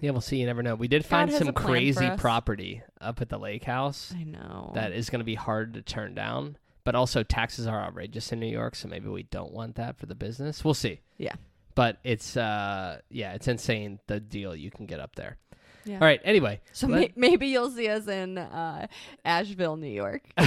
yeah, 0.00 0.12
we'll 0.12 0.22
see. 0.22 0.38
You 0.38 0.46
never 0.46 0.62
know. 0.62 0.74
We 0.74 0.88
did 0.88 1.02
God 1.02 1.08
find 1.08 1.32
some 1.32 1.48
a 1.48 1.52
plan 1.52 1.66
for 1.66 1.70
crazy 1.70 2.10
property 2.16 2.82
up 3.00 3.20
at 3.20 3.28
the 3.28 3.38
lake 3.38 3.64
house 3.64 4.14
I 4.16 4.24
know. 4.24 4.72
that 4.74 4.92
is 4.92 5.10
going 5.10 5.20
to 5.20 5.24
be 5.24 5.34
hard 5.34 5.74
to 5.74 5.82
turn 5.82 6.14
down. 6.14 6.56
But 6.84 6.94
also, 6.94 7.22
taxes 7.22 7.66
are 7.66 7.80
outrageous 7.80 8.32
in 8.32 8.40
New 8.40 8.46
York, 8.48 8.74
so 8.74 8.88
maybe 8.88 9.08
we 9.08 9.22
don't 9.24 9.52
want 9.52 9.76
that 9.76 9.98
for 9.98 10.06
the 10.06 10.14
business. 10.16 10.64
We'll 10.64 10.74
see. 10.74 11.00
Yeah. 11.16 11.34
But 11.74 11.98
it's, 12.04 12.36
uh, 12.36 13.00
yeah, 13.08 13.34
it's 13.34 13.46
insane 13.48 14.00
the 14.08 14.18
deal 14.20 14.54
you 14.56 14.70
can 14.70 14.86
get 14.86 14.98
up 15.00 15.14
there. 15.14 15.38
Yeah. 15.84 15.94
All 15.94 16.00
right. 16.00 16.20
Anyway, 16.24 16.60
So 16.72 16.86
let- 16.86 17.16
may- 17.16 17.28
maybe 17.30 17.46
you'll 17.48 17.70
see 17.70 17.88
us 17.88 18.06
in 18.08 18.36
uh, 18.38 18.86
Asheville, 19.24 19.76
New 19.76 19.88
York. 19.90 20.22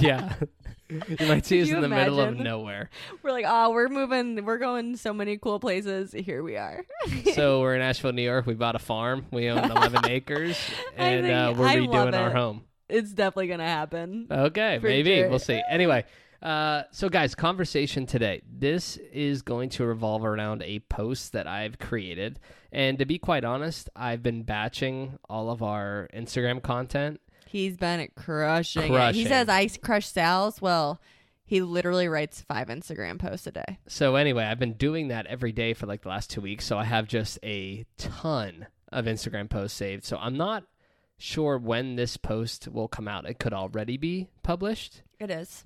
yeah, 0.00 0.34
you 0.88 1.26
might 1.26 1.44
see 1.46 1.58
Could 1.60 1.68
us 1.70 1.74
in 1.74 1.80
the 1.82 1.88
middle 1.88 2.20
of 2.20 2.28
imagine? 2.28 2.44
nowhere. 2.44 2.90
we're 3.22 3.32
like, 3.32 3.46
oh, 3.48 3.70
we're 3.70 3.88
moving. 3.88 4.44
We're 4.44 4.58
going 4.58 4.96
so 4.96 5.12
many 5.12 5.38
cool 5.38 5.58
places. 5.60 6.12
Here 6.12 6.42
we 6.42 6.56
are. 6.56 6.84
so 7.34 7.60
we're 7.60 7.74
in 7.76 7.80
Asheville, 7.80 8.12
New 8.12 8.22
York. 8.22 8.46
We 8.46 8.54
bought 8.54 8.76
a 8.76 8.80
farm. 8.80 9.26
We 9.32 9.48
own 9.48 9.70
11 9.70 10.08
acres, 10.08 10.58
and 10.96 11.26
think- 11.26 11.34
uh, 11.34 11.54
we're 11.56 11.66
redoing 11.68 12.16
our 12.16 12.30
home. 12.30 12.62
It's 12.90 13.12
definitely 13.12 13.48
gonna 13.48 13.66
happen. 13.66 14.26
Okay, 14.30 14.78
For 14.78 14.86
maybe 14.88 15.16
sure. 15.16 15.28
we'll 15.30 15.38
see. 15.38 15.62
Anyway, 15.70 16.04
uh, 16.42 16.82
so 16.90 17.08
guys, 17.08 17.34
conversation 17.34 18.06
today. 18.06 18.42
This 18.50 18.96
is 19.12 19.42
going 19.42 19.68
to 19.70 19.84
revolve 19.86 20.24
around 20.24 20.62
a 20.62 20.80
post 20.80 21.32
that 21.32 21.46
I've 21.46 21.78
created, 21.78 22.38
and 22.72 22.98
to 22.98 23.04
be 23.04 23.18
quite 23.18 23.44
honest, 23.44 23.88
I've 23.94 24.22
been 24.22 24.42
batching 24.42 25.18
all 25.28 25.50
of 25.50 25.62
our 25.62 26.08
Instagram 26.14 26.62
content. 26.62 27.20
He's 27.46 27.76
been 27.76 28.08
crushing, 28.14 28.94
it. 28.94 29.14
He 29.14 29.24
says 29.24 29.48
I 29.48 29.66
crush 29.68 30.06
Sal's. 30.06 30.62
Well, 30.62 31.00
he 31.44 31.62
literally 31.62 32.06
writes 32.06 32.42
five 32.42 32.68
Instagram 32.68 33.18
posts 33.18 33.44
a 33.48 33.50
day. 33.50 33.78
So 33.88 34.14
anyway, 34.14 34.44
I've 34.44 34.60
been 34.60 34.74
doing 34.74 35.08
that 35.08 35.26
every 35.26 35.50
day 35.50 35.74
for 35.74 35.86
like 35.86 36.02
the 36.02 36.08
last 36.08 36.30
two 36.30 36.40
weeks. 36.40 36.64
So 36.64 36.78
I 36.78 36.84
have 36.84 37.08
just 37.08 37.40
a 37.42 37.84
ton 37.98 38.68
of 38.92 39.06
Instagram 39.06 39.50
posts 39.50 39.76
saved. 39.76 40.04
So 40.04 40.16
I'm 40.16 40.36
not 40.36 40.62
sure 41.20 41.58
when 41.58 41.96
this 41.96 42.16
post 42.16 42.68
will 42.68 42.88
come 42.88 43.06
out. 43.06 43.28
It 43.28 43.38
could 43.38 43.52
already 43.52 43.96
be 43.96 44.28
published. 44.42 45.02
It 45.18 45.30
is. 45.30 45.64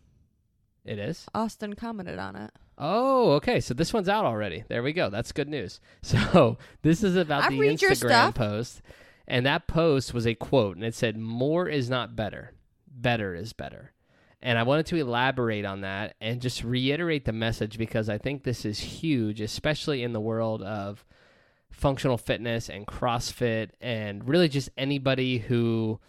It 0.85 0.99
is. 0.99 1.27
Austin 1.35 1.75
commented 1.75 2.19
on 2.19 2.37
it. 2.37 2.51
Oh, 2.77 3.33
okay. 3.33 3.61
So 3.61 3.73
this 3.73 3.93
one's 3.93 4.09
out 4.09 4.25
already. 4.25 4.65
There 4.69 4.83
we 4.83 4.93
go. 4.93 5.11
That's 5.11 5.33
good 5.33 5.49
news. 5.49 5.81
So 6.03 6.59
this 6.83 7.03
is 7.03 7.17
about 7.17 7.45
I 7.45 7.49
the 7.51 7.59
Instagram 7.59 8.35
post. 8.35 8.83
And 9.27 9.47
that 9.47 9.67
post 9.67 10.13
was 10.13 10.27
a 10.27 10.35
quote, 10.35 10.77
and 10.77 10.85
it 10.85 10.95
said, 10.95 11.17
More 11.17 11.67
is 11.67 11.89
not 11.89 12.15
better. 12.15 12.53
Better 12.87 13.35
is 13.35 13.55
better. 13.55 13.93
And 14.43 14.59
I 14.59 14.65
wanted 14.65 14.85
to 14.87 14.97
elaborate 14.97 15.65
on 15.65 15.81
that 15.81 16.17
and 16.21 16.43
just 16.43 16.63
reiterate 16.63 17.25
the 17.25 17.33
message 17.33 17.79
because 17.79 18.11
I 18.11 18.19
think 18.19 18.43
this 18.43 18.67
is 18.67 18.79
huge, 18.79 19.41
especially 19.41 20.03
in 20.03 20.13
the 20.13 20.21
world 20.21 20.63
of 20.63 21.07
functional 21.75 22.17
fitness 22.19 22.69
and 22.71 22.87
CrossFit 22.87 23.71
and 23.81 24.27
really 24.29 24.49
just 24.49 24.69
anybody 24.77 25.39
who 25.39 26.01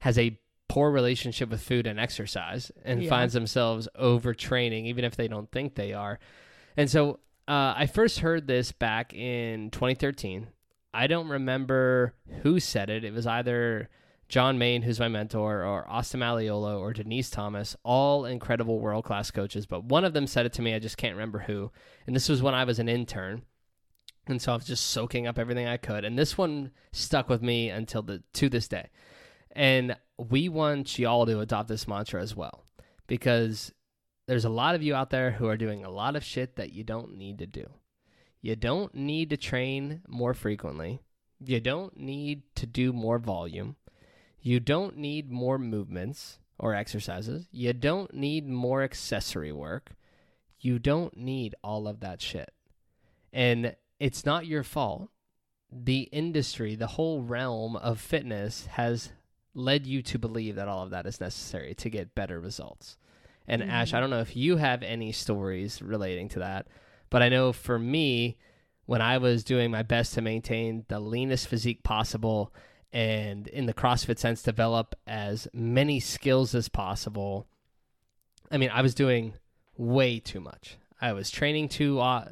has 0.00 0.18
a 0.18 0.38
poor 0.68 0.90
relationship 0.90 1.50
with 1.50 1.62
food 1.62 1.86
and 1.86 2.00
exercise 2.00 2.72
and 2.84 3.02
Yeah. 3.02 3.08
finds 3.10 3.34
themselves 3.34 3.88
overtraining, 3.98 4.86
even 4.86 5.04
if 5.04 5.16
they 5.16 5.28
don't 5.28 5.50
think 5.52 5.74
they 5.74 5.92
are. 5.92 6.18
And 6.76 6.90
so 6.90 7.20
uh, 7.48 7.74
I 7.76 7.86
first 7.86 8.20
heard 8.20 8.46
this 8.46 8.72
back 8.72 9.12
in 9.14 9.70
2013. 9.70 10.48
I 10.94 11.06
don't 11.06 11.28
remember 11.28 12.14
who 12.42 12.60
said 12.60 12.88
it. 12.90 13.04
It 13.04 13.12
was 13.12 13.26
either 13.26 13.88
John 14.28 14.58
Main, 14.58 14.82
who's 14.82 15.00
my 15.00 15.08
mentor, 15.08 15.62
or 15.64 15.86
Austin 15.90 16.20
Malleolo, 16.20 16.78
or 16.80 16.92
Denise 16.92 17.28
Thomas, 17.30 17.76
all 17.82 18.24
incredible 18.24 18.78
world 18.78 19.04
class 19.04 19.30
coaches. 19.30 19.66
But 19.66 19.84
one 19.84 20.04
of 20.04 20.14
them 20.14 20.26
said 20.26 20.46
it 20.46 20.52
to 20.54 20.62
me. 20.62 20.74
I 20.74 20.78
just 20.78 20.96
can't 20.96 21.14
remember 21.14 21.40
who. 21.40 21.70
And 22.06 22.16
this 22.16 22.28
was 22.28 22.40
when 22.42 22.54
I 22.54 22.64
was 22.64 22.78
an 22.78 22.88
intern. 22.88 23.42
And 24.26 24.40
so 24.40 24.52
I 24.52 24.56
was 24.56 24.64
just 24.64 24.86
soaking 24.86 25.26
up 25.26 25.38
everything 25.38 25.66
I 25.66 25.76
could. 25.76 26.04
And 26.04 26.18
this 26.18 26.38
one 26.38 26.70
stuck 26.92 27.28
with 27.28 27.42
me 27.42 27.70
until 27.70 28.02
the 28.02 28.22
to 28.34 28.48
this 28.48 28.68
day. 28.68 28.90
And 29.50 29.96
we 30.16 30.48
want 30.48 30.98
y'all 30.98 31.26
to 31.26 31.40
adopt 31.40 31.68
this 31.68 31.88
mantra 31.88 32.22
as 32.22 32.36
well. 32.36 32.64
Because 33.06 33.72
there's 34.26 34.44
a 34.44 34.50
lot 34.50 34.74
of 34.74 34.82
you 34.82 34.94
out 34.94 35.10
there 35.10 35.32
who 35.32 35.48
are 35.48 35.56
doing 35.56 35.84
a 35.84 35.90
lot 35.90 36.16
of 36.16 36.24
shit 36.24 36.56
that 36.56 36.72
you 36.72 36.84
don't 36.84 37.16
need 37.16 37.38
to 37.38 37.46
do. 37.46 37.66
You 38.40 38.56
don't 38.56 38.94
need 38.94 39.30
to 39.30 39.36
train 39.36 40.02
more 40.08 40.34
frequently. 40.34 41.00
You 41.44 41.60
don't 41.60 41.96
need 41.96 42.42
to 42.56 42.66
do 42.66 42.92
more 42.92 43.18
volume. 43.18 43.76
You 44.40 44.60
don't 44.60 44.96
need 44.96 45.30
more 45.30 45.58
movements 45.58 46.38
or 46.58 46.74
exercises. 46.74 47.46
You 47.50 47.72
don't 47.72 48.14
need 48.14 48.48
more 48.48 48.82
accessory 48.82 49.52
work. 49.52 49.92
You 50.60 50.78
don't 50.78 51.16
need 51.16 51.54
all 51.62 51.88
of 51.88 52.00
that 52.00 52.22
shit. 52.22 52.52
And 53.32 53.74
it's 54.02 54.26
not 54.26 54.46
your 54.46 54.64
fault. 54.64 55.10
The 55.70 56.08
industry, 56.10 56.74
the 56.74 56.88
whole 56.88 57.22
realm 57.22 57.76
of 57.76 58.00
fitness 58.00 58.66
has 58.72 59.12
led 59.54 59.86
you 59.86 60.02
to 60.02 60.18
believe 60.18 60.56
that 60.56 60.66
all 60.66 60.82
of 60.82 60.90
that 60.90 61.06
is 61.06 61.20
necessary 61.20 61.72
to 61.76 61.88
get 61.88 62.16
better 62.16 62.40
results. 62.40 62.98
And 63.46 63.62
Ash, 63.62 63.94
I 63.94 64.00
don't 64.00 64.10
know 64.10 64.18
if 64.18 64.34
you 64.34 64.56
have 64.56 64.82
any 64.82 65.12
stories 65.12 65.80
relating 65.80 66.28
to 66.30 66.40
that, 66.40 66.66
but 67.10 67.22
I 67.22 67.28
know 67.28 67.52
for 67.52 67.78
me, 67.78 68.38
when 68.86 69.00
I 69.00 69.18
was 69.18 69.44
doing 69.44 69.70
my 69.70 69.84
best 69.84 70.14
to 70.14 70.20
maintain 70.20 70.84
the 70.88 70.98
leanest 70.98 71.46
physique 71.46 71.84
possible 71.84 72.52
and 72.92 73.46
in 73.46 73.66
the 73.66 73.74
CrossFit 73.74 74.18
sense, 74.18 74.42
develop 74.42 74.96
as 75.06 75.46
many 75.52 76.00
skills 76.00 76.56
as 76.56 76.68
possible. 76.68 77.46
I 78.50 78.56
mean, 78.56 78.70
I 78.70 78.82
was 78.82 78.96
doing 78.96 79.34
way 79.76 80.18
too 80.18 80.40
much. 80.40 80.76
I 81.00 81.12
was 81.12 81.30
training 81.30 81.68
too, 81.68 82.00
uh, 82.00 82.30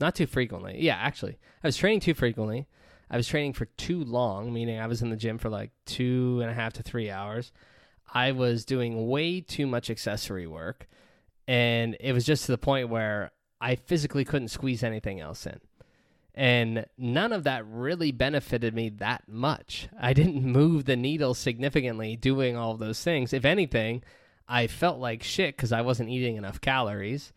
not 0.00 0.14
too 0.14 0.26
frequently. 0.26 0.80
Yeah, 0.80 0.96
actually, 0.96 1.38
I 1.62 1.68
was 1.68 1.76
training 1.76 2.00
too 2.00 2.14
frequently. 2.14 2.66
I 3.10 3.16
was 3.16 3.28
training 3.28 3.52
for 3.52 3.66
too 3.66 4.02
long, 4.02 4.52
meaning 4.52 4.78
I 4.78 4.86
was 4.86 5.02
in 5.02 5.10
the 5.10 5.16
gym 5.16 5.38
for 5.38 5.48
like 5.48 5.70
two 5.86 6.40
and 6.42 6.50
a 6.50 6.54
half 6.54 6.72
to 6.74 6.82
three 6.82 7.10
hours. 7.10 7.52
I 8.12 8.32
was 8.32 8.64
doing 8.64 9.08
way 9.08 9.40
too 9.40 9.66
much 9.66 9.90
accessory 9.90 10.46
work, 10.46 10.88
and 11.46 11.96
it 12.00 12.12
was 12.12 12.24
just 12.24 12.46
to 12.46 12.52
the 12.52 12.58
point 12.58 12.88
where 12.88 13.32
I 13.60 13.76
physically 13.76 14.24
couldn't 14.24 14.48
squeeze 14.48 14.82
anything 14.82 15.20
else 15.20 15.46
in. 15.46 15.60
And 16.34 16.86
none 16.98 17.32
of 17.32 17.44
that 17.44 17.64
really 17.66 18.10
benefited 18.10 18.74
me 18.74 18.88
that 18.88 19.28
much. 19.28 19.88
I 19.98 20.12
didn't 20.12 20.44
move 20.44 20.84
the 20.84 20.96
needle 20.96 21.34
significantly 21.34 22.16
doing 22.16 22.56
all 22.56 22.76
those 22.76 23.02
things. 23.02 23.32
If 23.32 23.44
anything, 23.44 24.02
I 24.48 24.66
felt 24.66 24.98
like 24.98 25.22
shit 25.22 25.56
because 25.56 25.70
I 25.72 25.82
wasn't 25.82 26.10
eating 26.10 26.36
enough 26.36 26.60
calories. 26.60 27.32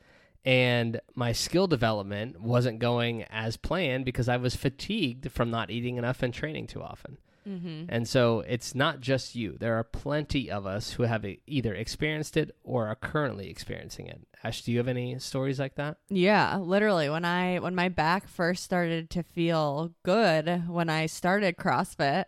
And 0.47 1.01
my 1.13 1.33
skill 1.33 1.67
development 1.67 2.39
wasn't 2.39 2.79
going 2.79 3.23
as 3.23 3.57
planned 3.57 4.05
because 4.05 4.29
I 4.29 4.37
was 4.37 4.55
fatigued 4.55 5.29
from 5.29 5.51
not 5.51 5.69
eating 5.69 5.97
enough 5.97 6.23
and 6.23 6.33
training 6.33 6.67
too 6.67 6.81
often. 6.81 7.17
Mm-hmm. 7.45 7.83
And 7.89 8.07
so 8.07 8.45
it's 8.47 8.73
not 8.73 9.01
just 9.01 9.35
you. 9.35 9.57
There 9.59 9.77
are 9.77 9.83
plenty 9.83 10.49
of 10.49 10.65
us 10.65 10.91
who 10.91 11.03
have 11.03 11.25
either 11.47 11.75
experienced 11.75 12.37
it 12.37 12.55
or 12.63 12.87
are 12.87 12.95
currently 12.95 13.49
experiencing 13.49 14.07
it. 14.07 14.21
Ash, 14.41 14.61
do 14.61 14.71
you 14.71 14.77
have 14.77 14.87
any 14.87 15.19
stories 15.19 15.59
like 15.59 15.75
that? 15.75 15.97
Yeah, 16.07 16.55
literally 16.55 17.09
when 17.09 17.25
I 17.25 17.59
when 17.59 17.75
my 17.75 17.89
back 17.89 18.29
first 18.29 18.63
started 18.63 19.09
to 19.09 19.23
feel 19.23 19.93
good 20.03 20.69
when 20.69 20.89
I 20.89 21.07
started 21.07 21.57
CrossFit. 21.57 22.23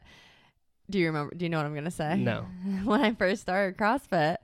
Do 0.90 1.00
you 1.00 1.06
remember 1.06 1.34
do 1.36 1.46
you 1.46 1.50
know 1.50 1.58
what 1.58 1.66
I'm 1.66 1.74
going 1.74 1.86
to 1.86 1.92
say? 1.92 2.18
No. 2.18 2.48
when 2.84 3.00
I 3.00 3.14
first 3.14 3.44
started 3.44 3.78
CrossFit, 3.78 4.38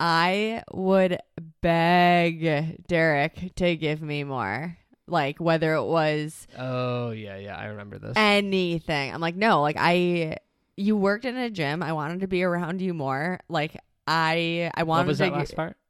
I 0.00 0.62
would 0.72 1.18
beg 1.60 2.86
Derek 2.86 3.54
to 3.56 3.76
give 3.76 4.00
me 4.02 4.24
more. 4.24 4.76
Like 5.06 5.38
whether 5.38 5.74
it 5.74 5.84
was 5.84 6.46
Oh, 6.58 7.10
yeah, 7.10 7.36
yeah. 7.36 7.56
I 7.56 7.66
remember 7.66 7.98
this. 7.98 8.14
anything. 8.16 9.12
I'm 9.12 9.20
like, 9.20 9.36
no, 9.36 9.60
like 9.60 9.76
I 9.78 10.36
you 10.76 10.96
worked 10.96 11.24
in 11.24 11.36
a 11.36 11.50
gym. 11.50 11.82
I 11.82 11.92
wanted 11.92 12.20
to 12.20 12.28
be 12.28 12.42
around 12.44 12.80
you 12.80 12.94
more. 12.94 13.40
Like 13.48 13.76
I 14.06 14.70
I 14.74 14.84
wanted 14.84 15.02
what 15.02 15.08
was 15.08 15.18
to 15.18 15.24
that 15.24 15.32
last 15.32 15.54
part? 15.56 15.76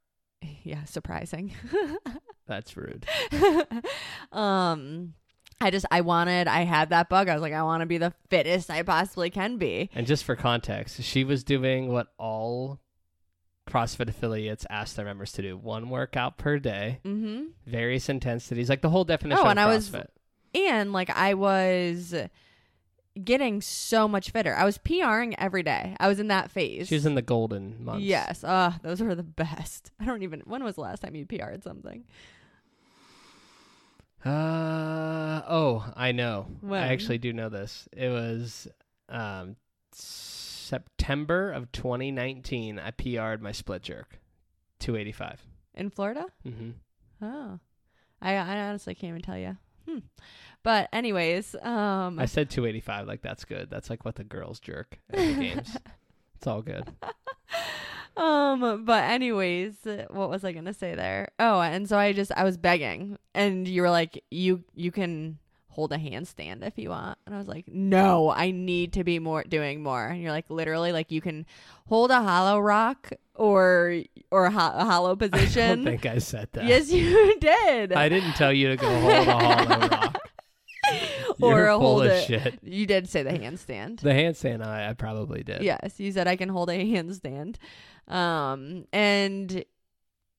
Yeah, 0.63 0.83
surprising. 0.85 1.53
That's 2.47 2.75
rude. 2.75 3.05
um 4.31 5.13
I 5.59 5.69
just 5.69 5.85
I 5.91 6.01
wanted 6.01 6.47
I 6.47 6.61
had 6.61 6.89
that 6.89 7.07
bug. 7.09 7.29
I 7.29 7.33
was 7.33 7.41
like 7.41 7.53
I 7.53 7.61
want 7.63 7.81
to 7.81 7.85
be 7.85 7.97
the 7.99 8.13
fittest 8.29 8.69
I 8.71 8.81
possibly 8.81 9.29
can 9.29 9.57
be. 9.57 9.89
And 9.93 10.07
just 10.07 10.23
for 10.23 10.35
context, 10.35 11.01
she 11.03 11.23
was 11.23 11.43
doing 11.43 11.91
what 11.93 12.07
all 12.17 12.79
CrossFit 13.71 14.09
affiliates 14.09 14.65
ask 14.69 14.95
their 14.95 15.05
members 15.05 15.31
to 15.33 15.41
do 15.41 15.55
one 15.57 15.89
workout 15.89 16.37
per 16.37 16.59
day, 16.59 16.99
mm-hmm. 17.05 17.45
various 17.65 18.09
intensities, 18.09 18.69
like 18.69 18.81
the 18.81 18.89
whole 18.89 19.05
definition 19.05 19.39
Oh, 19.39 19.45
of 19.45 19.51
and 19.51 19.59
I 19.59 19.67
was- 19.67 19.89
CrossFit. 19.89 20.07
And 20.53 20.91
like 20.91 21.09
I 21.09 21.33
was 21.35 22.13
getting 23.23 23.61
so 23.61 24.07
much 24.07 24.31
fitter. 24.31 24.53
I 24.53 24.65
was 24.65 24.77
PRing 24.77 25.33
every 25.37 25.63
day. 25.63 25.95
I 25.99 26.07
was 26.09 26.19
in 26.19 26.27
that 26.27 26.51
phase. 26.51 26.87
She 26.89 26.95
was 26.95 27.05
in 27.05 27.15
the 27.15 27.21
golden 27.21 27.85
months. 27.85 28.03
Yes. 28.03 28.43
Uh, 28.43 28.73
those 28.83 29.01
were 29.01 29.15
the 29.15 29.23
best. 29.43 29.91
I 29.99 30.05
don't 30.05 30.23
even 30.23 30.41
when 30.45 30.63
was 30.63 30.75
the 30.75 30.81
last 30.81 31.01
time 31.01 31.15
you 31.15 31.25
PR'd 31.25 31.63
something? 31.63 32.03
Uh 34.25 35.41
oh, 35.47 35.91
I 35.95 36.11
know. 36.11 36.45
When? 36.61 36.81
I 36.81 36.91
actually 36.93 37.17
do 37.17 37.33
know 37.33 37.49
this. 37.49 37.87
It 37.91 38.09
was 38.09 38.67
um 39.09 39.55
September 40.71 41.51
of 41.51 41.69
2019. 41.73 42.79
I 42.79 42.91
PR'd 42.91 43.41
my 43.41 43.51
split 43.51 43.81
jerk, 43.83 44.19
285. 44.79 45.45
In 45.75 45.89
Florida? 45.89 46.27
Mm-hmm. 46.47 47.25
Oh. 47.25 47.59
I 48.21 48.35
I 48.35 48.59
honestly 48.61 48.95
can't 48.95 49.09
even 49.09 49.21
tell 49.21 49.37
you. 49.37 49.57
Hmm. 49.85 49.99
But 50.63 50.87
anyways, 50.93 51.55
um 51.61 52.19
I 52.19 52.25
said 52.25 52.49
285. 52.49 53.05
Like 53.05 53.21
that's 53.21 53.43
good. 53.43 53.69
That's 53.69 53.89
like 53.89 54.05
what 54.05 54.15
the 54.15 54.23
girls 54.23 54.61
jerk 54.61 54.97
at 55.09 55.17
the 55.17 55.33
games. 55.33 55.77
It's 56.35 56.47
all 56.47 56.61
good. 56.63 56.85
Um, 58.17 58.83
but 58.83 59.05
anyways, 59.05 59.75
what 60.09 60.29
was 60.29 60.43
I 60.43 60.51
gonna 60.51 60.73
say 60.73 60.95
there? 60.95 61.29
Oh, 61.39 61.61
and 61.61 61.87
so 61.87 61.97
I 61.97 62.11
just 62.11 62.31
I 62.35 62.43
was 62.43 62.57
begging, 62.57 63.17
and 63.33 63.65
you 63.65 63.81
were 63.81 63.89
like, 63.89 64.21
you 64.29 64.65
you 64.75 64.91
can 64.91 65.39
hold 65.71 65.91
a 65.93 65.97
handstand 65.97 66.65
if 66.65 66.77
you 66.77 66.89
want, 66.89 67.17
and 67.25 67.33
I 67.33 67.37
was 67.37 67.47
like, 67.47 67.65
no, 67.67 68.29
I 68.29 68.51
need 68.51 68.93
to 68.93 69.03
be 69.03 69.19
more 69.19 69.43
doing 69.43 69.81
more. 69.81 70.05
And 70.05 70.21
you're 70.21 70.31
like, 70.31 70.49
literally, 70.49 70.91
like 70.91 71.11
you 71.11 71.21
can 71.21 71.45
hold 71.87 72.11
a 72.11 72.21
hollow 72.21 72.59
rock 72.59 73.09
or 73.35 74.03
or 74.31 74.45
a, 74.45 74.51
ho- 74.51 74.73
a 74.75 74.85
hollow 74.85 75.15
position. 75.15 75.63
I 75.71 75.75
don't 75.75 75.85
think 75.85 76.05
I 76.05 76.17
said 76.19 76.49
that. 76.53 76.65
yes, 76.65 76.91
you 76.91 77.37
did. 77.39 77.93
I 77.93 78.09
didn't 78.09 78.33
tell 78.33 78.53
you 78.53 78.67
to 78.69 78.77
go 78.77 78.87
hold 78.99 79.11
a 79.13 79.23
hollow 79.25 79.87
rock. 79.87 80.17
or 81.41 81.67
a 81.67 81.77
hold 81.79 82.05
of 82.05 82.11
it. 82.11 82.25
shit. 82.25 82.59
You 82.63 82.85
did 82.85 83.07
say 83.09 83.23
the 83.23 83.31
handstand. 83.31 84.01
The 84.01 84.09
handstand, 84.09 84.65
I, 84.65 84.89
I 84.89 84.93
probably 84.93 85.43
did. 85.43 85.61
Yes, 85.63 85.99
you 85.99 86.11
said 86.11 86.27
I 86.27 86.35
can 86.35 86.49
hold 86.49 86.69
a 86.69 86.73
handstand. 86.85 87.55
Um, 88.07 88.85
and 88.91 89.63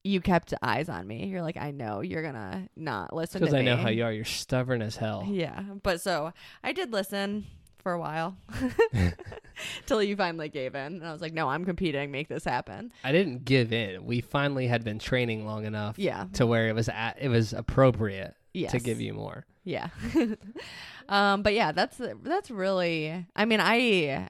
you 0.05 0.21
kept 0.21 0.53
eyes 0.63 0.89
on 0.89 1.07
me. 1.07 1.27
You're 1.27 1.43
like, 1.43 1.57
I 1.57 1.71
know 1.71 2.01
you're 2.01 2.23
gonna 2.23 2.69
not 2.77 3.15
listen 3.15 3.41
to 3.41 3.47
Because 3.47 3.55
me. 3.55 3.61
I 3.61 3.63
know 3.63 3.77
how 3.77 3.89
you 3.89 4.05
are. 4.05 4.13
You're 4.13 4.25
stubborn 4.25 4.83
as 4.83 4.97
hell. 4.97 5.25
Yeah, 5.29 5.61
but 5.83 6.01
so 6.01 6.33
I 6.65 6.73
did 6.73 6.93
listen 6.93 7.47
for 7.79 7.93
a 7.93 7.99
while 7.99 8.37
till 9.87 10.03
you 10.03 10.17
finally 10.17 10.49
gave 10.49 10.75
in, 10.75 10.95
and 10.95 11.07
I 11.07 11.13
was 11.13 11.21
like, 11.21 11.33
no, 11.33 11.49
I'm 11.49 11.65
competing. 11.65 12.11
Make 12.11 12.29
this 12.29 12.45
happen. 12.45 12.93
I 13.05 13.13
didn't 13.13 13.45
give 13.45 13.73
in. 13.73 14.05
We 14.05 14.21
finally 14.21 14.67
had 14.67 14.85
been 14.85 14.99
training 14.99 15.47
long 15.47 15.65
enough 15.67 15.99
Yeah. 15.99 16.27
to 16.35 16.47
where 16.47 16.69
it 16.69 16.75
was 16.75 16.89
at, 16.89 17.19
it 17.21 17.29
was 17.29 17.53
appropriate 17.53 18.35
Yes. 18.55 18.73
to 18.73 18.79
give 18.81 19.01
you 19.01 19.15
more. 19.15 19.47
Yeah. 19.65 19.89
um, 21.09 21.43
but 21.43 21.55
yeah, 21.55 21.73
that's 21.73 22.01
that's 22.23 22.51
really. 22.51 23.27
I 23.37 23.45
mean, 23.45 23.61
I 23.63 24.29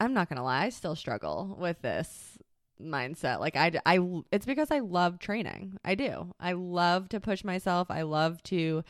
I'm 0.00 0.14
not 0.14 0.28
gonna 0.28 0.44
lie, 0.44 0.64
I 0.64 0.68
still 0.70 0.96
struggle 0.96 1.56
with 1.58 1.80
this 1.82 2.38
mindset. 2.82 3.40
Like 3.40 3.56
I, 3.56 3.72
I, 3.86 4.00
it's 4.30 4.46
because 4.46 4.70
I 4.70 4.80
love 4.80 5.18
training. 5.18 5.78
I 5.84 5.94
do. 5.94 6.34
I 6.40 6.52
love 6.52 7.08
to 7.10 7.20
push 7.20 7.44
myself. 7.44 7.90
I 7.90 8.02
love 8.02 8.42
to 8.44 8.84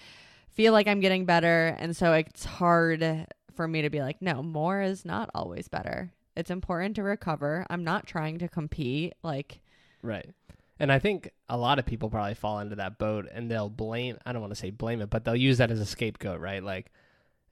feel 0.50 0.73
like 0.73 0.88
I'm 0.88 1.00
getting 1.00 1.25
better, 1.25 1.76
and 1.78 1.97
so 1.97 2.12
it's 2.12 2.45
hard 2.45 3.26
for 3.54 3.66
me 3.66 3.83
to 3.83 3.90
be 3.90 4.00
like, 4.00 4.23
no, 4.23 4.42
more 4.42 4.80
is 4.80 5.04
not 5.04 5.30
always 5.35 5.68
better. 5.68 6.12
It's 6.37 6.50
important 6.50 6.95
to 6.97 7.02
recover. 7.02 7.66
I'm 7.68 7.83
not 7.83 8.07
trying 8.07 8.38
to 8.38 8.49
compete. 8.49 9.14
Like, 9.25 9.61
Right. 10.02 10.30
And 10.78 10.92
I 10.92 11.00
think 11.00 11.30
a 11.49 11.57
lot 11.57 11.80
of 11.80 11.87
people 11.87 12.09
probably 12.09 12.35
fall 12.35 12.61
into 12.61 12.76
that 12.76 12.99
boat 12.99 13.26
and 13.33 13.50
they'll 13.50 13.68
blame, 13.68 14.16
I 14.25 14.33
don't 14.33 14.40
want 14.40 14.52
to 14.52 14.61
say 14.61 14.71
blame 14.71 15.00
it, 15.00 15.11
but 15.11 15.25
they'll 15.25 15.35
use 15.35 15.59
that 15.59 15.73
as 15.73 15.80
a 15.80 15.87
scapegoat, 15.87 16.40
right? 16.40 16.62
Like, 16.62 16.92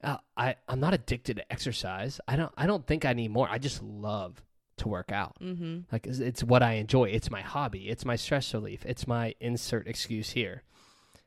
uh, 0.04 0.18
I, 0.36 0.54
I'm 0.68 0.78
not 0.78 0.94
addicted 0.94 1.38
to 1.38 1.52
exercise. 1.52 2.20
I 2.28 2.36
don't, 2.36 2.52
I 2.56 2.66
don't 2.66 2.86
think 2.86 3.04
I 3.04 3.14
need 3.14 3.32
more. 3.32 3.48
I 3.50 3.58
just 3.58 3.82
love 3.82 4.44
to 4.78 4.88
work 4.88 5.12
out. 5.12 5.36
mm-hmm. 5.40 5.80
Like, 5.90 6.06
it's, 6.06 6.18
it's 6.18 6.44
what 6.44 6.62
I 6.62 6.74
enjoy. 6.74 7.04
It's 7.04 7.30
my 7.30 7.40
hobby. 7.40 7.88
It's 7.88 8.04
my 8.04 8.16
stress 8.16 8.52
relief. 8.54 8.84
It's 8.84 9.06
my 9.06 9.34
insert 9.40 9.86
excuse 9.86 10.30
here. 10.30 10.62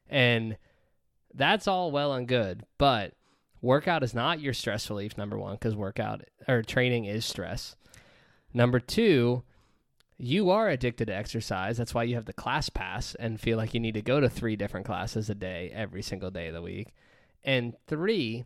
And 0.10 0.58
that's 1.34 1.68
all 1.68 1.92
well 1.92 2.14
and 2.14 2.28
good. 2.28 2.64
But 2.78 3.14
workout 3.62 4.04
is 4.04 4.14
not 4.14 4.40
your 4.40 4.54
stress 4.54 4.90
relief, 4.90 5.18
number 5.18 5.38
one, 5.38 5.54
because 5.56 5.76
workout 5.76 6.24
or 6.48 6.64
training 6.64 7.06
is 7.06 7.26
stress. 7.26 7.76
Number 8.54 8.80
two, 8.80 9.44
you 10.18 10.50
are 10.50 10.70
addicted 10.70 11.06
to 11.06 11.16
exercise. 11.16 11.78
That's 11.78 11.94
why 11.94 12.04
you 12.04 12.16
have 12.16 12.26
the 12.26 12.34
class 12.34 12.70
pass 12.70 13.16
and 13.16 13.40
feel 13.40 13.58
like 13.58 13.74
you 13.74 13.80
need 13.80 13.94
to 13.94 14.02
go 14.02 14.20
to 14.20 14.30
three 14.30 14.56
different 14.56 14.86
classes 14.86 15.30
a 15.30 15.36
day 15.36 15.72
every 15.74 16.02
single 16.02 16.32
day 16.32 16.48
of 16.48 16.54
the 16.54 16.62
week. 16.62 16.90
And 17.44 17.76
three, 17.88 18.46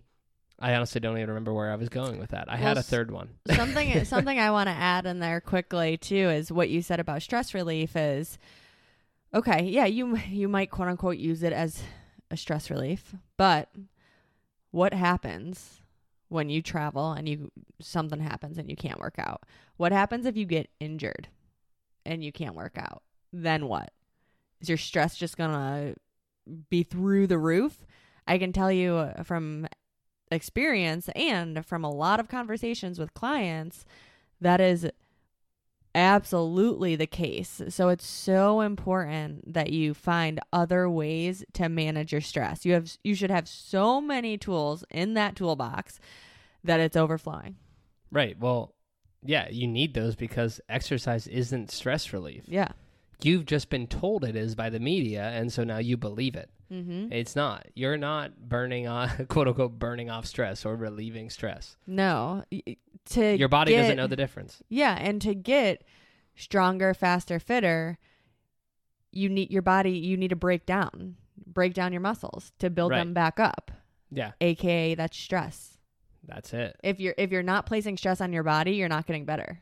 I 0.60 0.76
honestly 0.76 1.02
don't 1.02 1.18
even 1.18 1.30
remember 1.30 1.54
where 1.54 1.72
I 1.72 1.76
was 1.76 1.90
going 1.90 2.20
with 2.20 2.32
that. 2.32 2.50
I 2.50 2.58
had 2.58 2.78
a 2.78 2.84
third 2.84 3.12
one. 3.12 3.30
something 3.56 4.06
something 4.06 4.40
I 4.40 4.52
want 4.52 4.68
to 4.68 4.74
add 4.74 5.06
in 5.06 5.20
there 5.20 5.42
quickly 5.42 5.98
too 5.98 6.30
is 6.30 6.52
what 6.52 6.70
you 6.70 6.82
said 6.82 7.00
about 7.00 7.22
stress 7.22 7.54
relief 7.54 7.96
is 7.96 8.38
okay, 9.34 9.64
yeah, 9.64 9.86
you 9.86 10.18
you 10.30 10.48
might 10.48 10.72
quote 10.72 10.88
unquote 10.88 11.18
use 11.18 11.44
it 11.44 11.54
as 11.54 11.84
a 12.32 12.38
stress 12.38 12.70
relief, 12.70 13.16
but 13.38 13.70
what 14.72 14.94
happens 14.94 15.82
when 16.30 16.50
you 16.50 16.62
travel 16.62 17.12
and 17.12 17.30
you 17.30 17.52
something 17.80 18.20
happens 18.20 18.58
and 18.58 18.70
you 18.70 18.76
can't 18.76 19.00
work 19.00 19.16
out? 19.20 19.44
What 19.78 19.92
happens 19.92 20.26
if 20.26 20.38
you 20.38 20.46
get 20.46 20.70
injured 20.80 21.28
and 22.06 22.24
you 22.24 22.32
can't 22.32 22.56
work 22.56 22.78
out? 22.78 23.04
Then 23.32 23.68
what? 23.68 23.92
Is 24.62 24.70
your 24.70 24.78
stress 24.78 25.16
just 25.16 25.38
going 25.38 25.52
to 25.52 25.96
be 26.70 26.84
through 26.84 27.28
the 27.28 27.38
roof? 27.38 27.86
I 28.26 28.38
can 28.38 28.54
tell 28.54 28.72
you 28.72 29.12
from 29.24 29.68
experience 30.34 31.10
and 31.16 31.66
from 31.66 31.84
a 31.84 31.92
lot 31.92 32.20
of 32.20 32.28
conversations 32.28 33.00
with 33.00 33.14
clients 33.14 33.86
that 34.42 34.60
is 34.60 34.90
absolutely 35.96 36.96
the 36.96 37.08
case. 37.08 37.62
So 37.70 37.90
it's 37.90 38.06
so 38.06 38.62
important 38.62 39.54
that 39.54 39.72
you 39.72 39.94
find 39.94 40.40
other 40.52 40.90
ways 40.90 41.44
to 41.54 41.70
manage 41.70 42.12
your 42.12 42.22
stress. 42.22 42.66
You 42.66 42.74
have 42.74 42.98
you 43.04 43.16
should 43.16 43.32
have 43.32 43.48
so 43.48 44.02
many 44.02 44.38
tools 44.38 44.84
in 44.90 45.14
that 45.14 45.36
toolbox 45.36 46.00
that 46.64 46.80
it's 46.80 46.98
overflowing. 46.98 47.58
Right. 48.12 48.38
Well, 48.40 48.74
yeah, 49.24 49.50
you 49.50 49.68
need 49.68 49.94
those 49.94 50.16
because 50.16 50.60
exercise 50.70 51.28
isn't 51.28 51.72
stress 51.72 52.12
relief. 52.14 52.44
Yeah. 52.48 52.70
You've 53.22 53.46
just 53.46 53.70
been 53.70 53.88
told 53.88 54.24
it 54.24 54.36
is 54.36 54.54
by 54.54 54.70
the 54.70 54.80
media, 54.80 55.30
and 55.30 55.52
so 55.52 55.64
now 55.64 55.78
you 55.78 55.96
believe 55.96 56.36
it. 56.36 56.50
Mhm. 56.74 57.12
It's 57.12 57.36
not. 57.36 57.68
You're 57.76 57.98
not 57.98 58.50
burning 58.50 58.88
on 58.88 59.10
quote 59.28 59.48
unquote 59.48 59.78
burning 59.78 60.10
off 60.10 60.26
stress 60.26 60.66
or 60.66 60.76
relieving 60.76 61.30
stress. 61.30 61.78
No. 61.86 62.44
To 63.12 63.36
Your 63.38 63.50
body 63.50 63.76
doesn't 63.76 63.98
know 63.98 64.08
the 64.08 64.16
difference. 64.16 64.62
Yeah, 64.70 64.98
and 65.00 65.22
to 65.22 65.36
get 65.36 65.84
stronger, 66.36 66.94
faster, 66.94 67.38
fitter, 67.40 68.00
you 69.12 69.30
need 69.30 69.52
your 69.52 69.62
body 69.62 69.92
you 69.92 70.18
need 70.18 70.30
to 70.30 70.36
break 70.36 70.66
down. 70.66 71.16
Break 71.46 71.74
down 71.74 71.92
your 71.92 72.02
muscles 72.02 72.52
to 72.60 72.70
build 72.70 72.92
Right. 72.92 73.00
them 73.00 73.14
back 73.14 73.40
up. 73.40 73.72
Yeah, 74.10 74.32
AKA 74.42 74.96
that's 74.96 75.18
stress. 75.18 75.78
that's 76.26 76.54
it. 76.54 76.78
If 76.84 77.00
you're 77.00 77.16
if 77.18 77.32
you're 77.32 77.44
not 77.44 77.66
placing 77.66 77.98
stress 77.98 78.22
on 78.22 78.32
your 78.34 78.44
body, 78.44 78.72
you're 78.72 78.88
not 78.90 79.06
getting 79.06 79.26
better. 79.26 79.62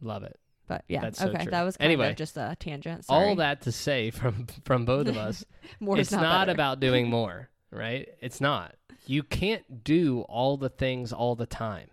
Love 0.00 0.22
it. 0.22 0.40
But 0.70 0.84
yeah, 0.86 1.00
That's 1.00 1.18
so 1.18 1.26
okay, 1.30 1.42
true. 1.42 1.50
that 1.50 1.62
was 1.64 1.76
kind 1.76 1.86
Anyway, 1.90 2.10
of 2.10 2.16
just 2.16 2.36
a 2.36 2.56
tangent. 2.60 3.06
Sorry. 3.06 3.28
All 3.28 3.34
that 3.34 3.62
to 3.62 3.72
say 3.72 4.10
from 4.12 4.46
from 4.64 4.84
both 4.84 5.08
of 5.08 5.16
us, 5.16 5.44
More 5.80 5.98
is 5.98 6.06
it's 6.06 6.12
not, 6.12 6.46
better. 6.46 6.52
about 6.54 6.78
doing 6.78 7.10
more, 7.18 7.50
right? 7.72 8.08
It's 8.20 8.40
not. 8.40 8.76
You 9.04 9.24
can't 9.24 9.82
do 9.82 10.20
all 10.28 10.56
the 10.56 10.68
things 10.68 11.12
all 11.12 11.34
the 11.34 11.46
time. 11.46 11.88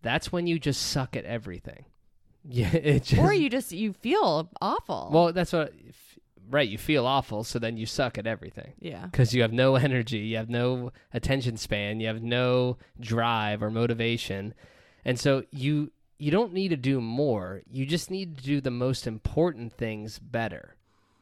That's 0.00 0.32
when 0.32 0.46
you 0.46 0.58
just 0.58 0.80
suck 0.86 1.16
at 1.16 1.24
everything. 1.26 1.84
Yeah, 2.50 2.72
it 2.74 3.02
just 3.02 3.20
or 3.20 3.34
you 3.34 3.50
just 3.50 3.72
you 3.72 3.92
feel 3.92 4.48
awful. 4.62 5.10
Well, 5.12 5.32
that's 5.34 5.52
what 5.52 5.74
right, 6.48 6.66
you 6.68 6.78
feel 6.78 7.04
awful, 7.04 7.44
so 7.44 7.58
then 7.58 7.76
you 7.76 7.84
suck 7.84 8.16
at 8.16 8.26
everything. 8.26 8.72
yeah. 8.80 9.04
because 9.04 9.34
you 9.34 9.42
have 9.42 9.52
no 9.52 9.76
energy, 9.76 10.18
you 10.20 10.36
have 10.38 10.48
no 10.48 10.92
attention 11.12 11.58
span, 11.58 12.00
you 12.00 12.06
have 12.06 12.22
no 12.22 12.78
drive 12.98 13.62
or 13.62 13.70
motivation, 13.70 14.54
and 15.04 15.20
so 15.20 15.42
you 15.50 15.90
you 16.18 16.30
don't 16.30 16.52
need 16.52 16.68
to 16.68 16.76
do 16.76 17.00
more. 17.00 17.62
You 17.70 17.86
just 17.86 18.10
need 18.10 18.38
to 18.38 18.44
do 18.44 18.60
the 18.60 18.70
most 18.70 19.06
important 19.06 19.72
things 19.72 20.18
better. 20.18 20.74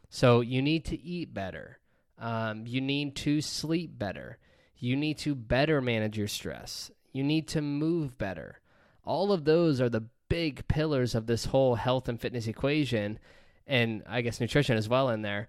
So 0.09 0.41
you 0.41 0.63
need 0.63 0.85
to 0.87 1.01
eat 1.01 1.35
better. 1.35 1.79
Um, 2.19 2.67
you 2.67 2.81
need 2.81 3.15
to 3.17 3.43
sleep 3.43 3.99
better. 3.99 4.39
You 4.79 4.97
need 4.97 5.19
to 5.19 5.35
better 5.35 5.81
manage 5.81 6.17
your 6.17 6.29
stress. 6.29 6.91
You 7.13 7.25
need 7.25 7.49
to 7.49 7.61
move 7.61 8.17
better. 8.17 8.61
All 9.05 9.33
of 9.33 9.45
those 9.45 9.81
are 9.81 9.91
the 9.91 10.07
big 10.29 10.67
pillars 10.69 11.15
of 11.15 11.27
this 11.27 11.47
whole 11.47 11.75
health 11.75 12.09
and 12.09 12.21
fitness 12.21 12.47
equation, 12.47 13.19
and 13.67 14.03
I 14.09 14.23
guess 14.23 14.41
nutrition 14.41 14.77
as 14.77 14.89
well 14.89 15.11
in 15.11 15.23
there. 15.23 15.49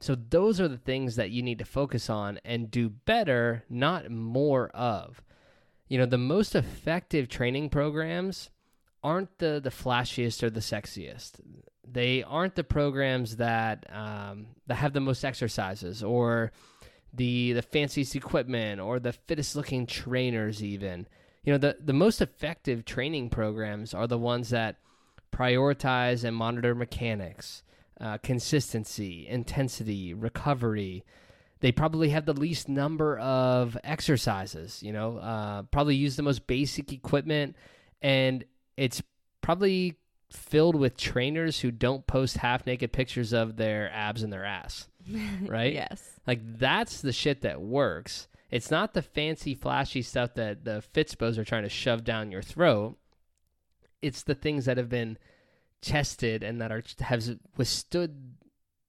So 0.00 0.14
those 0.14 0.60
are 0.60 0.68
the 0.68 0.76
things 0.76 1.16
that 1.16 1.30
you 1.30 1.42
need 1.42 1.58
to 1.58 1.64
focus 1.64 2.10
on 2.10 2.38
and 2.44 2.70
do 2.70 2.88
better, 2.88 3.64
not 3.68 4.10
more 4.10 4.68
of. 4.70 5.22
You 5.88 5.98
know, 5.98 6.06
the 6.06 6.18
most 6.18 6.54
effective 6.54 7.28
training 7.28 7.70
programs 7.70 8.50
aren't 9.02 9.38
the 9.38 9.60
the 9.62 9.70
flashiest 9.70 10.42
or 10.42 10.50
the 10.50 10.60
sexiest. 10.60 11.40
They 11.90 12.22
aren't 12.22 12.54
the 12.54 12.64
programs 12.64 13.36
that 13.36 13.86
um, 13.90 14.48
that 14.66 14.76
have 14.76 14.92
the 14.92 15.00
most 15.00 15.24
exercises 15.24 16.02
or 16.02 16.52
the 17.12 17.52
the 17.52 17.62
fanciest 17.62 18.14
equipment 18.14 18.80
or 18.80 18.98
the 18.98 19.12
fittest 19.12 19.56
looking 19.56 19.86
trainers 19.86 20.62
even. 20.62 21.06
You 21.44 21.52
know, 21.52 21.58
the 21.58 21.76
the 21.80 21.92
most 21.92 22.20
effective 22.20 22.84
training 22.84 23.30
programs 23.30 23.94
are 23.94 24.06
the 24.06 24.18
ones 24.18 24.50
that 24.50 24.76
prioritize 25.32 26.24
and 26.24 26.36
monitor 26.36 26.74
mechanics, 26.74 27.62
uh, 28.00 28.18
consistency, 28.18 29.26
intensity, 29.28 30.14
recovery. 30.14 31.04
They 31.60 31.72
probably 31.72 32.10
have 32.10 32.24
the 32.24 32.34
least 32.34 32.68
number 32.68 33.18
of 33.18 33.76
exercises, 33.82 34.80
you 34.82 34.92
know, 34.92 35.18
uh, 35.18 35.62
probably 35.62 35.96
use 35.96 36.16
the 36.16 36.22
most 36.22 36.46
basic 36.46 36.92
equipment, 36.92 37.56
and 38.00 38.44
it's 38.78 39.02
probably 39.40 39.96
filled 40.30 40.76
with 40.76 40.96
trainers 40.96 41.60
who 41.60 41.70
don't 41.70 42.06
post 42.06 42.36
half 42.36 42.64
naked 42.64 42.92
pictures 42.92 43.32
of 43.32 43.56
their 43.56 43.90
abs 43.92 44.22
and 44.22 44.32
their 44.32 44.44
ass, 44.44 44.88
right? 45.42 45.72
yes. 45.72 46.20
Like, 46.26 46.40
that's 46.58 47.00
the 47.00 47.12
shit 47.12 47.40
that 47.42 47.60
works. 47.60 48.28
It's 48.50 48.70
not 48.70 48.94
the 48.94 49.02
fancy, 49.02 49.54
flashy 49.54 50.02
stuff 50.02 50.34
that 50.34 50.64
the 50.64 50.82
Fitspos 50.94 51.38
are 51.38 51.44
trying 51.44 51.64
to 51.64 51.68
shove 51.68 52.04
down 52.04 52.30
your 52.30 52.42
throat. 52.42 52.96
It's 54.00 54.22
the 54.22 54.34
things 54.34 54.66
that 54.66 54.78
have 54.78 54.88
been 54.88 55.18
tested 55.80 56.42
and 56.42 56.60
that 56.60 56.72
are 56.72 56.82
have 57.00 57.24
withstood 57.56 58.34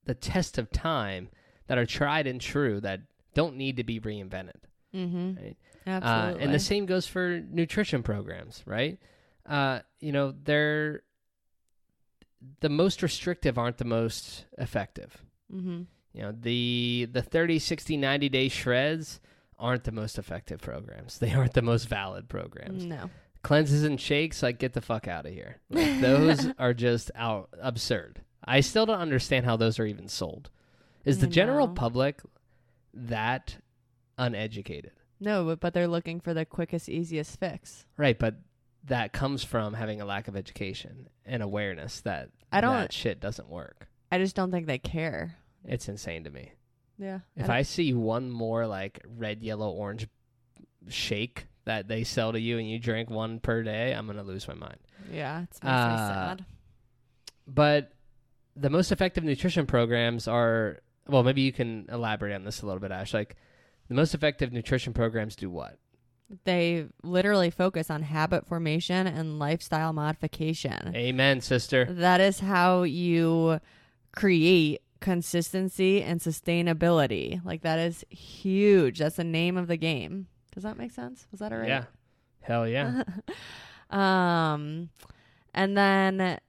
the 0.06 0.14
test 0.14 0.58
of 0.58 0.72
time 0.72 1.30
that 1.68 1.78
are 1.78 1.86
tried 1.86 2.28
and 2.28 2.40
true 2.40 2.80
that 2.82 3.02
don't 3.34 3.56
need 3.56 3.78
to 3.78 3.84
be 3.84 4.00
reinvented. 4.00 4.62
Mm-hmm. 4.94 5.44
Right. 5.44 5.58
Absolutely. 5.86 6.42
Uh, 6.42 6.44
and 6.44 6.54
the 6.54 6.60
same 6.60 6.86
goes 6.86 7.08
for 7.08 7.42
nutrition 7.50 8.04
programs, 8.04 8.64
right? 8.66 9.00
Uh, 9.46 9.80
you 10.00 10.12
know, 10.12 10.34
they're 10.44 11.04
the 12.62 12.70
most 12.70 13.02
restrictive 13.04 13.58
aren't 13.58 13.78
the 13.78 13.86
most 13.86 14.46
effective. 14.58 15.22
mm-hmm. 15.54 15.84
You 16.14 16.24
know, 16.24 16.32
the 16.32 17.08
the 17.12 17.22
30, 17.22 17.60
60, 17.60 17.96
90 17.96 18.30
day 18.30 18.50
shreds 18.50 19.20
aren't 19.60 19.84
the 19.84 19.92
most 19.92 20.18
effective 20.18 20.60
programs. 20.60 21.20
They 21.20 21.34
aren't 21.34 21.54
the 21.54 21.62
most 21.62 21.88
valid 21.88 22.28
programs. 22.28 22.86
No. 22.86 23.10
Cleanses 23.44 23.84
and 23.84 24.02
shakes, 24.02 24.42
like 24.42 24.58
get 24.58 24.74
the 24.74 24.82
fuck 24.82 25.08
out 25.08 25.26
of 25.26 25.34
here. 25.34 25.58
Like, 25.70 26.02
those 26.02 26.48
are 26.60 26.74
just 26.74 27.12
out 27.16 27.50
absurd. 27.62 28.22
I 28.44 28.62
still 28.62 28.86
don't 28.86 29.00
understand 29.00 29.46
how 29.46 29.56
those 29.56 29.80
are 29.80 29.86
even 29.86 30.08
sold. 30.08 30.50
Is 31.06 31.20
the 31.20 31.28
general 31.28 31.68
public 31.68 32.22
that 32.94 33.58
uneducated? 34.18 34.92
No, 35.20 35.46
but, 35.46 35.60
but 35.60 35.74
they're 35.74 35.88
looking 35.88 36.20
for 36.20 36.34
the 36.34 36.46
quickest, 36.46 36.90
easiest 36.90 37.40
fix. 37.40 37.86
Right, 37.98 38.18
but 38.18 38.36
that 38.90 39.14
comes 39.14 39.44
from 39.44 39.74
having 39.74 40.02
a 40.02 40.06
lack 40.06 40.28
of 40.28 40.36
education 40.36 41.08
and 41.26 41.42
awareness 41.42 42.02
that 42.02 42.30
I 42.52 42.62
don't- 42.62 42.74
that 42.74 42.94
shit 42.94 43.20
doesn't 43.20 43.48
work. 43.50 43.88
I 44.12 44.18
just 44.18 44.36
don't 44.36 44.52
think 44.52 44.68
they 44.68 44.78
care. 44.80 45.38
It's 45.64 45.88
insane 45.88 46.24
to 46.26 46.30
me. 46.32 46.52
Yeah. 46.98 47.20
If 47.36 47.50
I 47.50 47.62
see 47.62 47.94
one 47.94 48.30
more 48.30 48.68
like 48.68 49.00
red, 49.08 49.42
yellow, 49.42 49.70
orange 49.72 50.08
shake 50.88 51.48
that 51.66 51.88
they 51.88 52.04
sell 52.04 52.32
to 52.34 52.40
you 52.40 52.58
and 52.58 52.70
you 52.70 52.80
drink 52.80 53.10
one 53.10 53.40
per 53.40 53.64
day, 53.64 53.94
I'm 53.94 54.08
gonna 54.08 54.24
lose 54.24 54.48
my 54.48 54.54
mind. 54.56 54.78
Yeah, 55.12 55.44
it's 55.44 55.62
makes 55.64 55.72
Uh, 55.72 55.90
me 55.92 55.98
sad. 55.98 56.46
But 57.48 57.92
the 58.56 58.70
most 58.70 58.92
effective 58.92 59.24
nutrition 59.24 59.66
programs 59.66 60.28
are 60.28 60.80
well, 61.08 61.24
maybe 61.24 61.42
you 61.42 61.52
can 61.52 61.88
elaborate 61.90 62.34
on 62.36 62.44
this 62.44 62.62
a 62.62 62.66
little 62.68 62.80
bit, 62.80 62.92
Ash. 62.92 63.14
Like 63.16 63.36
the 63.88 63.96
most 63.96 64.14
effective 64.14 64.52
nutrition 64.54 64.94
programs 64.94 65.36
do 65.36 65.50
what? 65.50 65.80
They 66.44 66.86
literally 67.04 67.50
focus 67.50 67.90
on 67.90 68.04
habit 68.04 68.48
formation 68.48 69.08
and 69.08 69.40
lifestyle 69.40 69.94
modification. 69.94 70.96
Amen, 70.96 71.42
sister. 71.42 71.86
That 71.86 72.22
is 72.22 72.40
how 72.40 72.84
you 72.84 73.60
create 74.12 74.82
consistency 75.00 76.04
and 76.04 76.20
sustainability. 76.20 77.44
Like 77.44 77.62
that 77.62 77.80
is 77.80 78.06
huge. 78.10 79.00
That's 79.00 79.16
the 79.16 79.24
name 79.24 79.58
of 79.58 79.68
the 79.68 79.78
game. 79.78 80.28
Does 80.54 80.64
that 80.64 80.78
make 80.78 80.92
sense? 80.92 81.26
Was 81.32 81.40
that 81.40 81.52
all 81.52 81.60
right? 81.60 81.68
Yeah. 81.68 81.84
Hell 82.42 82.68
yeah. 82.68 83.04
um 83.90 84.90
and 85.54 85.78
then 85.78 86.40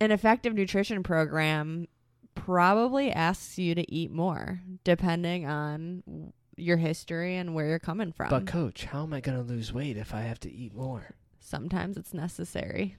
an 0.00 0.10
effective 0.10 0.54
nutrition 0.54 1.02
program 1.02 1.86
probably 2.34 3.10
asks 3.10 3.58
you 3.58 3.74
to 3.74 3.90
eat 3.92 4.10
more 4.10 4.60
depending 4.82 5.46
on 5.46 6.32
your 6.56 6.76
history 6.76 7.36
and 7.36 7.54
where 7.54 7.66
you're 7.66 7.78
coming 7.78 8.12
from. 8.12 8.30
but 8.30 8.46
coach, 8.46 8.84
how 8.84 9.02
am 9.02 9.12
I 9.12 9.20
gonna 9.20 9.42
lose 9.42 9.72
weight 9.72 9.96
if 9.96 10.14
I 10.14 10.22
have 10.22 10.40
to 10.40 10.52
eat 10.52 10.74
more? 10.74 11.14
Sometimes 11.40 11.96
it's 11.96 12.14
necessary. 12.14 12.96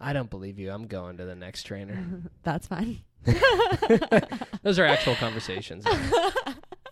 I 0.00 0.12
don't 0.12 0.30
believe 0.30 0.58
you. 0.58 0.70
I'm 0.70 0.86
going 0.86 1.16
to 1.16 1.24
the 1.24 1.34
next 1.34 1.64
trainer. 1.64 2.06
That's 2.44 2.66
fine. 2.68 3.00
Those 4.62 4.78
are 4.78 4.84
actual 4.84 5.14
conversations. 5.20 5.84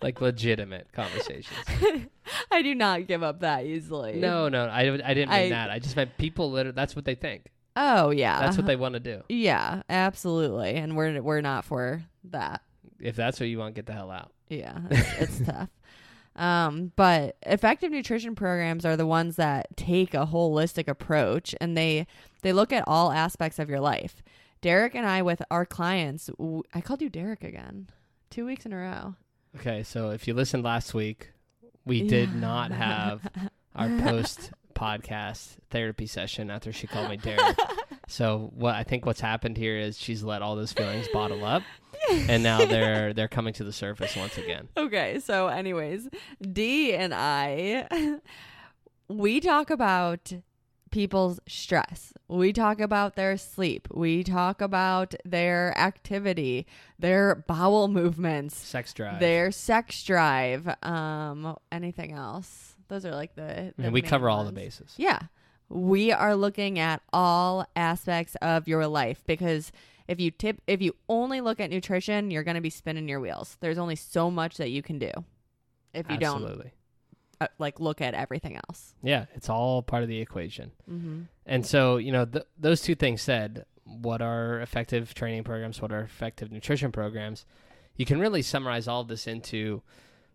like 0.01 0.19
legitimate 0.21 0.87
conversations. 0.93 1.57
I 2.51 2.61
do 2.61 2.75
not 2.75 3.07
give 3.07 3.23
up 3.23 3.39
that 3.41 3.65
easily. 3.65 4.15
No, 4.19 4.49
no, 4.49 4.65
I, 4.65 4.81
I 4.81 5.13
didn't 5.13 5.29
mean 5.29 5.39
I- 5.39 5.49
that. 5.49 5.69
I 5.71 5.79
just 5.79 5.95
meant 5.95 6.17
people. 6.17 6.51
Liter- 6.51 6.71
that's 6.71 6.95
what 6.95 7.05
they 7.05 7.15
think. 7.15 7.51
Oh 7.75 8.09
yeah. 8.09 8.39
That's 8.39 8.57
what 8.57 8.65
they 8.65 8.75
want 8.75 8.93
to 8.95 8.99
do. 8.99 9.21
Yeah, 9.29 9.83
absolutely. 9.89 10.73
And 10.75 10.95
we're 10.97 11.21
we're 11.21 11.41
not 11.41 11.63
for 11.63 12.01
that. 12.25 12.61
If 12.99 13.15
that's 13.15 13.39
what 13.39 13.47
you 13.47 13.59
want, 13.59 13.75
get 13.75 13.85
the 13.85 13.93
hell 13.93 14.09
out. 14.09 14.31
Yeah, 14.49 14.79
it's, 14.89 15.21
it's 15.39 15.45
tough. 15.45 15.69
Um, 16.37 16.91
but 16.95 17.35
effective 17.43 17.91
nutrition 17.91 18.35
programs 18.35 18.85
are 18.85 18.95
the 18.95 19.07
ones 19.07 19.35
that 19.37 19.75
take 19.75 20.13
a 20.13 20.27
holistic 20.27 20.87
approach 20.87 21.55
and 21.59 21.75
they 21.75 22.05
they 22.43 22.53
look 22.53 22.71
at 22.71 22.83
all 22.87 23.11
aspects 23.11 23.57
of 23.59 23.69
your 23.69 23.79
life. 23.79 24.21
Derek 24.61 24.93
and 24.95 25.05
I, 25.05 25.21
with 25.23 25.41
our 25.51 25.65
clients, 25.65 26.27
w- 26.37 26.63
I 26.73 26.81
called 26.81 27.01
you 27.01 27.09
Derek 27.09 27.43
again, 27.43 27.89
two 28.29 28.45
weeks 28.45 28.65
in 28.65 28.73
a 28.73 28.77
row. 28.77 29.15
Okay, 29.57 29.81
so 29.83 30.11
if 30.11 30.27
you 30.27 30.33
listened 30.35 30.63
last 30.63 30.93
week, 30.93 31.31
we 31.85 32.01
did 32.07 32.29
Yeah. 32.29 32.39
not 32.39 32.71
have 32.85 33.21
our 33.75 33.89
post 33.99 34.51
podcast 34.75 35.57
therapy 35.71 36.05
session 36.05 36.51
after 36.51 36.71
she 36.71 36.85
called 36.87 37.09
me 37.09 37.17
Derek. 37.17 37.57
so 38.07 38.51
what 38.55 38.75
I 38.75 38.83
think 38.83 39.05
what's 39.05 39.19
happened 39.21 39.57
here 39.57 39.77
is 39.77 39.97
she's 39.99 40.23
let 40.23 40.41
all 40.41 40.55
those 40.55 40.73
feelings 40.73 41.07
bottle 41.13 41.45
up, 41.45 41.63
and 42.11 42.41
now 42.41 42.65
they're 42.65 43.13
they're 43.13 43.27
coming 43.27 43.53
to 43.55 43.63
the 43.63 43.73
surface 43.73 44.15
once 44.15 44.37
again. 44.37 44.69
Okay, 44.75 45.19
so 45.19 45.47
anyways, 45.47 46.07
D 46.41 46.93
and 46.93 47.13
I 47.13 48.19
we 49.09 49.39
talk 49.39 49.69
about 49.69 50.33
people's 50.89 51.39
stress. 51.47 52.13
We 52.29 52.53
talk 52.53 52.79
about 52.79 53.15
their 53.15 53.35
sleep. 53.37 53.89
We 53.93 54.23
talk 54.23 54.61
about 54.61 55.13
their 55.25 55.77
activity, 55.77 56.65
their 56.97 57.43
bowel 57.47 57.89
movements, 57.89 58.55
Sex 58.57 58.93
drive. 58.93 59.19
their 59.19 59.51
sex 59.51 60.01
drive, 60.03 60.67
um 60.83 61.57
anything 61.71 62.13
else. 62.13 62.75
Those 62.87 63.05
are 63.05 63.11
like 63.13 63.35
the, 63.35 63.73
the 63.75 63.83
mean, 63.83 63.91
we 63.91 64.01
cover 64.01 64.29
all 64.29 64.45
the 64.45 64.53
bases. 64.53 64.93
Yeah. 64.97 65.19
We 65.69 66.11
are 66.11 66.35
looking 66.35 66.79
at 66.79 67.01
all 67.11 67.65
aspects 67.75 68.35
of 68.41 68.67
your 68.67 68.87
life 68.87 69.23
because 69.25 69.71
if 70.07 70.19
you 70.19 70.31
tip 70.31 70.61
if 70.67 70.81
you 70.81 70.95
only 71.09 71.41
look 71.41 71.59
at 71.59 71.69
nutrition, 71.69 72.31
you're 72.31 72.43
going 72.43 72.55
to 72.55 72.61
be 72.61 72.69
spinning 72.69 73.09
your 73.09 73.19
wheels. 73.19 73.57
There's 73.59 73.77
only 73.77 73.95
so 73.95 74.31
much 74.31 74.57
that 74.57 74.69
you 74.69 74.81
can 74.81 74.99
do. 74.99 75.11
If 75.93 76.09
you 76.09 76.17
don't 76.17 76.71
uh, 77.39 77.47
like 77.59 77.79
look 77.79 78.01
at 78.01 78.13
everything 78.13 78.55
else. 78.55 78.95
Yeah, 79.03 79.25
it's 79.35 79.49
all 79.49 79.81
part 79.81 80.03
of 80.03 80.09
the 80.09 80.19
equation. 80.19 80.71
Mm-hmm. 80.89 81.21
And 81.45 81.65
so, 81.65 81.97
you 81.97 82.11
know, 82.11 82.25
th- 82.25 82.45
those 82.57 82.81
two 82.81 82.95
things 82.95 83.21
said, 83.21 83.65
what 83.83 84.21
are 84.21 84.59
effective 84.61 85.13
training 85.13 85.43
programs, 85.43 85.81
what 85.81 85.91
are 85.91 86.01
effective 86.01 86.51
nutrition 86.51 86.91
programs? 86.91 87.45
You 87.95 88.05
can 88.05 88.19
really 88.19 88.41
summarize 88.41 88.87
all 88.87 89.01
of 89.01 89.07
this 89.07 89.27
into 89.27 89.81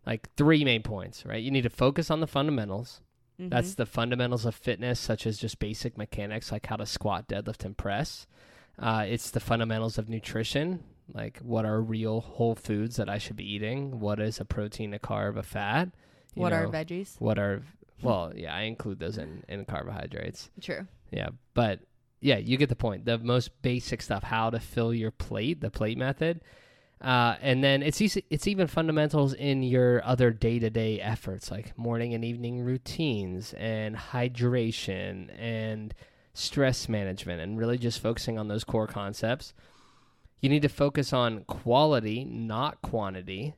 like 0.05 0.33
three 0.35 0.63
main 0.65 0.81
points, 0.81 1.25
right? 1.25 1.41
You 1.41 1.51
need 1.51 1.63
to 1.63 1.69
focus 1.69 2.09
on 2.09 2.19
the 2.19 2.27
fundamentals. 2.27 3.01
Mm-hmm. 3.39 3.49
That's 3.49 3.75
the 3.75 3.85
fundamentals 3.85 4.45
of 4.45 4.55
fitness, 4.55 4.99
such 4.99 5.25
as 5.25 5.37
just 5.37 5.59
basic 5.59 5.97
mechanics 5.97 6.51
like 6.51 6.65
how 6.65 6.75
to 6.75 6.85
squat, 6.85 7.27
deadlift, 7.27 7.65
and 7.65 7.77
press. 7.77 8.27
Uh, 8.77 9.05
it's 9.07 9.31
the 9.31 9.39
fundamentals 9.39 9.97
of 9.97 10.09
nutrition, 10.09 10.83
like 11.13 11.39
what 11.39 11.65
are 11.65 11.81
real 11.81 12.21
whole 12.21 12.55
foods 12.55 12.95
that 12.95 13.09
I 13.09 13.17
should 13.17 13.35
be 13.35 13.51
eating? 13.51 13.99
What 13.99 14.19
is 14.19 14.39
a 14.39 14.45
protein, 14.45 14.93
a 14.93 14.99
carb, 14.99 15.37
a 15.37 15.43
fat? 15.43 15.89
What 16.35 16.53
are 16.53 16.67
veggies? 16.67 17.19
what 17.19 17.37
are 17.37 17.61
well, 18.01 18.31
yeah, 18.35 18.53
I 18.53 18.61
include 18.61 18.99
those 18.99 19.17
in 19.17 19.43
in 19.47 19.65
carbohydrates. 19.65 20.49
True. 20.61 20.87
Yeah, 21.11 21.29
but 21.53 21.81
yeah, 22.19 22.37
you 22.37 22.57
get 22.57 22.69
the 22.69 22.75
point. 22.75 23.05
The 23.05 23.17
most 23.17 23.61
basic 23.61 24.01
stuff, 24.01 24.23
how 24.23 24.49
to 24.49 24.59
fill 24.59 24.93
your 24.93 25.11
plate, 25.11 25.61
the 25.61 25.69
plate 25.69 25.97
method. 25.97 26.41
Uh, 27.03 27.35
and 27.41 27.61
then 27.61 27.83
it's 27.83 27.99
easy, 27.99 28.23
it's 28.29 28.47
even 28.47 28.65
fundamentals 28.65 29.33
in 29.33 29.61
your 29.61 30.03
other 30.05 30.31
day 30.31 30.57
to 30.57 30.69
day 30.69 31.01
efforts 31.01 31.51
like 31.51 31.77
morning 31.77 32.13
and 32.13 32.23
evening 32.23 32.61
routines 32.61 33.53
and 33.57 33.95
hydration 33.95 35.29
and 35.37 35.93
stress 36.33 36.87
management 36.87 37.41
and 37.41 37.59
really 37.59 37.77
just 37.77 38.01
focusing 38.01 38.39
on 38.39 38.47
those 38.47 38.63
core 38.63 38.87
concepts. 38.87 39.53
You 40.39 40.49
need 40.49 40.61
to 40.61 40.69
focus 40.69 41.11
on 41.11 41.43
quality, 41.43 42.23
not 42.23 42.81
quantity. 42.81 43.55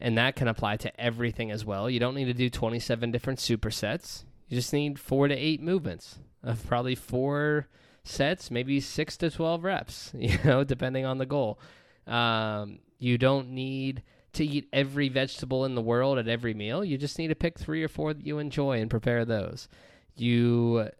And 0.00 0.18
that 0.18 0.34
can 0.34 0.48
apply 0.48 0.76
to 0.78 1.00
everything 1.00 1.52
as 1.52 1.64
well. 1.64 1.88
You 1.88 2.00
don't 2.00 2.16
need 2.16 2.24
to 2.24 2.34
do 2.34 2.50
27 2.50 3.12
different 3.12 3.38
supersets. 3.38 4.24
You 4.48 4.56
just 4.56 4.72
need 4.72 4.98
four 4.98 5.28
to 5.28 5.34
eight 5.34 5.62
movements 5.62 6.18
of 6.42 6.66
probably 6.66 6.96
four 6.96 7.68
sets, 8.02 8.50
maybe 8.50 8.80
six 8.80 9.16
to 9.18 9.30
12 9.30 9.62
reps, 9.62 10.12
you 10.18 10.38
know, 10.44 10.64
depending 10.64 11.04
on 11.04 11.18
the 11.18 11.26
goal. 11.26 11.58
Um, 12.06 12.80
you 12.98 13.18
don't 13.18 13.50
need 13.50 14.02
to 14.34 14.44
eat 14.44 14.68
every 14.72 15.08
vegetable 15.08 15.64
in 15.64 15.74
the 15.74 15.82
world 15.82 16.18
at 16.18 16.28
every 16.28 16.54
meal. 16.54 16.84
You 16.84 16.98
just 16.98 17.18
need 17.18 17.28
to 17.28 17.34
pick 17.34 17.58
three 17.58 17.82
or 17.82 17.88
four 17.88 18.12
that 18.14 18.26
you 18.26 18.38
enjoy 18.38 18.80
and 18.80 18.90
prepare 18.90 19.24
those. 19.24 19.68
You 20.16 20.90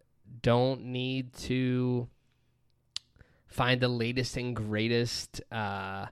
don't 0.42 0.84
need 0.86 1.32
to 1.34 2.08
find 3.46 3.80
the 3.80 3.88
latest 3.88 4.36
and 4.36 4.54
greatest 4.54 5.40
uh, 5.52 6.06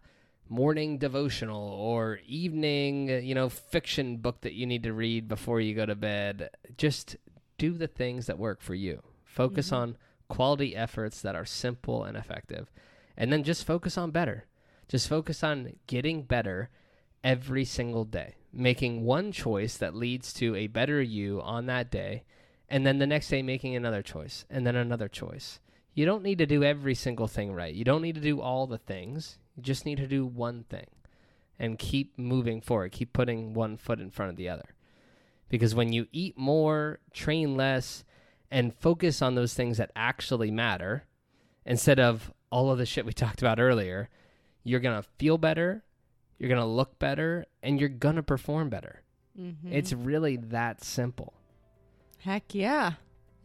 morning 0.48 0.98
devotional 0.98 1.70
or 1.70 2.20
evening, 2.26 3.09
you 3.09 3.35
know, 3.35 3.48
fiction 3.48 4.16
book 4.18 4.40
that 4.42 4.52
you 4.55 4.66
need 4.66 4.83
to 4.85 4.92
read 4.92 5.28
before 5.28 5.61
you 5.61 5.74
go 5.74 5.87
to 5.87 5.94
bed. 5.94 6.50
Just 6.76 7.16
do 7.59 7.72
the 7.72 7.87
things 7.88 8.26
that 8.26 8.38
work 8.38 8.61
for 8.61 8.74
you. 8.74 9.02
Focus 9.24 9.70
Mhm. 9.70 9.76
on 9.76 9.96
quality 10.28 10.74
efforts 10.76 11.20
that 11.22 11.35
are 11.35 11.44
simple 11.44 12.05
and 12.05 12.16
effective. 12.16 12.70
And 13.16 13.33
then 13.33 13.44
just 13.44 13.64
focus 13.64 13.96
on 13.98 14.11
better. 14.11 14.46
Just 14.92 15.09
focus 15.09 15.42
on 15.42 15.72
getting 15.87 16.20
better 16.20 16.68
every 17.24 17.64
single 17.64 18.05
day, 18.05 18.35
making 18.52 19.05
one 19.05 19.33
choice 19.33 19.78
that 19.78 19.94
leads 19.94 20.35
to 20.35 20.55
a 20.55 20.66
better 20.66 21.00
you 21.00 21.40
on 21.40 21.64
that 21.64 21.90
day, 21.90 22.24
and 22.68 22.85
then 22.85 22.98
the 22.98 23.07
next 23.07 23.28
day 23.31 23.40
making 23.40 23.74
another 23.74 24.02
choice, 24.02 24.44
and 24.50 24.66
then 24.66 24.76
another 24.76 25.09
choice. 25.09 25.61
You 25.94 26.05
don't 26.05 26.22
need 26.22 26.37
to 26.37 26.46
do 26.46 26.62
every 26.62 26.94
single 26.94 27.26
thing 27.26 27.55
right. 27.55 27.74
You 27.74 27.85
don't 27.85 28.02
need 28.02 28.16
to 28.16 28.20
do 28.20 28.42
all 28.42 28.66
the 28.66 28.76
things. 28.76 29.38
You 29.57 29.62
just 29.62 29.87
need 29.87 29.96
to 29.96 30.07
do 30.07 30.26
one 30.26 30.64
thing 30.64 30.88
and 31.59 31.78
keep 31.78 32.18
moving 32.18 32.61
forward. 32.61 32.92
Keep 32.92 33.14
putting 33.14 33.55
one 33.55 33.78
foot 33.78 33.98
in 33.98 34.11
front 34.11 34.28
of 34.28 34.37
the 34.37 34.50
other. 34.50 34.74
Because 35.48 35.74
when 35.74 35.94
you 35.94 36.07
eat 36.12 36.37
more, 36.37 36.98
train 37.14 37.57
less, 37.57 38.05
and 38.50 38.74
focus 38.74 39.22
on 39.22 39.37
those 39.37 39.55
things 39.55 39.78
that 39.78 39.90
actually 39.96 40.50
matter 40.50 41.05
instead 41.64 41.98
of 41.98 42.31
all 42.50 42.70
of 42.70 42.76
the 42.76 42.85
shit 42.85 43.07
we 43.07 43.12
talked 43.14 43.40
about 43.40 43.59
earlier, 43.59 44.11
you're 44.64 44.81
going 44.81 45.01
to 45.01 45.09
feel 45.18 45.38
better, 45.38 45.83
you're 46.38 46.48
going 46.48 46.61
to 46.61 46.66
look 46.66 46.98
better, 46.98 47.46
and 47.62 47.79
you're 47.81 47.88
going 47.88 48.16
to 48.16 48.22
perform 48.22 48.68
better. 48.70 49.03
Mm-hmm. 49.38 49.72
It's 49.72 49.92
really 49.92 50.37
that 50.37 50.85
simple. 50.85 51.33
heck 52.18 52.55
yeah. 52.55 52.92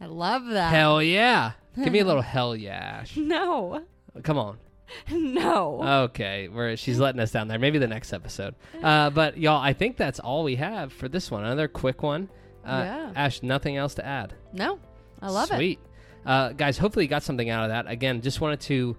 I 0.00 0.06
love 0.06 0.46
that. 0.46 0.72
Hell 0.72 1.02
yeah. 1.02 1.52
Give 1.76 1.92
me 1.92 1.98
a 2.00 2.04
little 2.04 2.22
hell 2.34 2.54
yeah, 2.56 3.04
no. 3.16 3.82
Come 4.22 4.38
on. 4.38 4.58
no. 5.10 5.82
Okay, 6.04 6.48
where 6.48 6.76
she's 6.76 6.98
letting 6.98 7.20
us 7.20 7.30
down 7.30 7.48
there. 7.48 7.58
Maybe 7.58 7.78
the 7.78 7.86
next 7.86 8.12
episode. 8.12 8.54
Uh, 8.82 9.10
but 9.10 9.36
y'all, 9.38 9.60
I 9.60 9.72
think 9.72 9.96
that's 9.96 10.18
all 10.20 10.44
we 10.44 10.56
have 10.56 10.92
for 10.92 11.08
this 11.08 11.30
one. 11.30 11.44
Another 11.44 11.68
quick 11.68 12.02
one. 12.02 12.28
Uh, 12.64 12.82
Yeah. 12.84 13.12
Ash, 13.16 13.42
nothing 13.42 13.76
else 13.76 13.94
to 13.94 14.06
add. 14.06 14.34
no. 14.52 14.78
I 15.20 15.30
love 15.30 15.50
it. 15.50 15.56
Sweet. 15.56 15.80
Uh, 16.24 16.50
guys, 16.52 16.78
hopefully 16.78 17.04
you 17.04 17.08
got 17.08 17.24
something 17.24 17.50
out 17.50 17.64
of 17.64 17.70
that. 17.70 17.90
Again, 17.90 18.20
just 18.22 18.40
wanted 18.40 18.60
to 18.60 18.96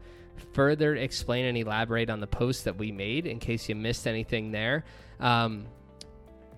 further 0.53 0.95
explain 0.95 1.45
and 1.45 1.57
elaborate 1.57 2.09
on 2.09 2.19
the 2.19 2.27
post 2.27 2.65
that 2.65 2.77
we 2.77 2.91
made 2.91 3.25
in 3.25 3.39
case 3.39 3.69
you 3.69 3.75
missed 3.75 4.07
anything 4.07 4.51
there. 4.51 4.85
Um, 5.19 5.67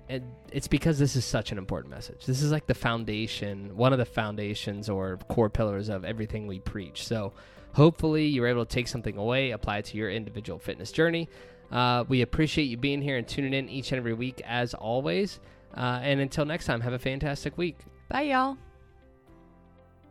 and 0.09 0.23
it's 0.51 0.67
because 0.67 0.99
this 0.99 1.15
is 1.15 1.23
such 1.23 1.51
an 1.51 1.57
important 1.57 1.89
message. 1.89 2.25
This 2.25 2.41
is 2.41 2.51
like 2.51 2.67
the 2.67 2.73
foundation, 2.73 3.75
one 3.77 3.93
of 3.93 3.99
the 3.99 4.05
foundations 4.05 4.89
or 4.89 5.17
core 5.29 5.49
pillars 5.49 5.89
of 5.89 6.03
everything 6.03 6.47
we 6.47 6.59
preach. 6.59 7.07
So 7.07 7.33
hopefully 7.73 8.25
you're 8.25 8.47
able 8.47 8.65
to 8.65 8.73
take 8.73 8.87
something 8.87 9.17
away, 9.17 9.51
apply 9.51 9.77
it 9.77 9.85
to 9.85 9.97
your 9.97 10.11
individual 10.11 10.59
fitness 10.59 10.91
journey. 10.91 11.29
Uh, 11.71 12.03
we 12.09 12.21
appreciate 12.21 12.65
you 12.65 12.75
being 12.75 13.01
here 13.01 13.17
and 13.17 13.27
tuning 13.27 13.53
in 13.53 13.69
each 13.69 13.93
and 13.93 13.99
every 13.99 14.13
week 14.13 14.41
as 14.45 14.73
always. 14.73 15.39
Uh, 15.75 16.01
and 16.03 16.19
until 16.19 16.43
next 16.43 16.65
time, 16.65 16.81
have 16.81 16.93
a 16.93 16.99
fantastic 16.99 17.57
week. 17.57 17.77
Bye, 18.09 18.23
y'all. 18.23 18.57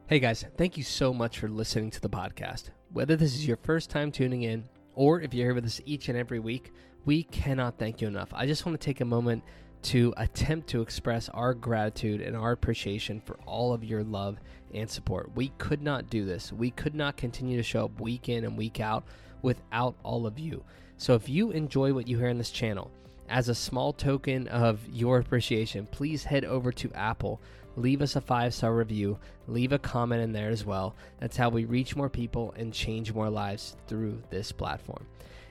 Hey 0.06 0.18
guys, 0.18 0.44
thank 0.56 0.76
you 0.76 0.82
so 0.82 1.12
much 1.14 1.38
for 1.38 1.48
listening 1.48 1.90
to 1.90 2.00
the 2.00 2.08
podcast. 2.08 2.70
Whether 2.92 3.14
this 3.14 3.34
is 3.34 3.46
your 3.46 3.56
first 3.58 3.88
time 3.88 4.10
tuning 4.10 4.42
in 4.42 4.64
or 4.96 5.20
if 5.20 5.32
you're 5.32 5.46
here 5.46 5.54
with 5.54 5.64
us 5.64 5.80
each 5.86 6.08
and 6.08 6.18
every 6.18 6.40
week, 6.40 6.72
we 7.04 7.22
cannot 7.22 7.78
thank 7.78 8.00
you 8.00 8.08
enough. 8.08 8.30
I 8.34 8.46
just 8.46 8.66
want 8.66 8.80
to 8.80 8.84
take 8.84 9.00
a 9.00 9.04
moment 9.04 9.44
to 9.82 10.12
attempt 10.16 10.68
to 10.70 10.82
express 10.82 11.28
our 11.28 11.54
gratitude 11.54 12.20
and 12.20 12.36
our 12.36 12.50
appreciation 12.50 13.20
for 13.20 13.38
all 13.46 13.72
of 13.72 13.84
your 13.84 14.02
love 14.02 14.38
and 14.74 14.90
support. 14.90 15.30
We 15.36 15.52
could 15.58 15.82
not 15.82 16.10
do 16.10 16.24
this. 16.24 16.52
We 16.52 16.72
could 16.72 16.96
not 16.96 17.16
continue 17.16 17.56
to 17.56 17.62
show 17.62 17.84
up 17.84 18.00
week 18.00 18.28
in 18.28 18.44
and 18.44 18.58
week 18.58 18.80
out 18.80 19.04
without 19.40 19.94
all 20.02 20.26
of 20.26 20.40
you. 20.40 20.64
So 20.96 21.14
if 21.14 21.28
you 21.28 21.52
enjoy 21.52 21.94
what 21.94 22.08
you 22.08 22.18
hear 22.18 22.28
on 22.28 22.38
this 22.38 22.50
channel, 22.50 22.90
as 23.28 23.48
a 23.48 23.54
small 23.54 23.92
token 23.92 24.48
of 24.48 24.80
your 24.88 25.18
appreciation, 25.18 25.86
please 25.86 26.24
head 26.24 26.44
over 26.44 26.72
to 26.72 26.92
Apple, 26.94 27.40
leave 27.76 28.02
us 28.02 28.16
a 28.16 28.20
five 28.20 28.54
star 28.54 28.74
review, 28.74 29.18
leave 29.46 29.72
a 29.72 29.78
comment 29.78 30.22
in 30.22 30.32
there 30.32 30.50
as 30.50 30.64
well. 30.64 30.94
That's 31.18 31.36
how 31.36 31.48
we 31.48 31.64
reach 31.64 31.96
more 31.96 32.08
people 32.08 32.54
and 32.56 32.72
change 32.72 33.12
more 33.12 33.30
lives 33.30 33.76
through 33.86 34.22
this 34.30 34.52
platform. 34.52 35.06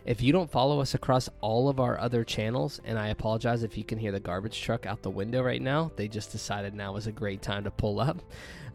If 0.05 0.21
you 0.21 0.31
don't 0.31 0.49
follow 0.49 0.79
us 0.79 0.95
across 0.95 1.29
all 1.41 1.69
of 1.69 1.79
our 1.79 1.99
other 1.99 2.23
channels, 2.23 2.79
and 2.85 2.97
I 2.97 3.09
apologize 3.09 3.63
if 3.63 3.77
you 3.77 3.83
can 3.83 3.99
hear 3.99 4.11
the 4.11 4.19
garbage 4.19 4.59
truck 4.59 4.85
out 4.85 5.01
the 5.01 5.09
window 5.09 5.43
right 5.43 5.61
now, 5.61 5.91
they 5.97 6.07
just 6.07 6.31
decided 6.31 6.73
now 6.73 6.95
is 6.95 7.07
a 7.07 7.11
great 7.11 7.41
time 7.41 7.65
to 7.65 7.71
pull 7.71 7.99
up. 7.99 8.21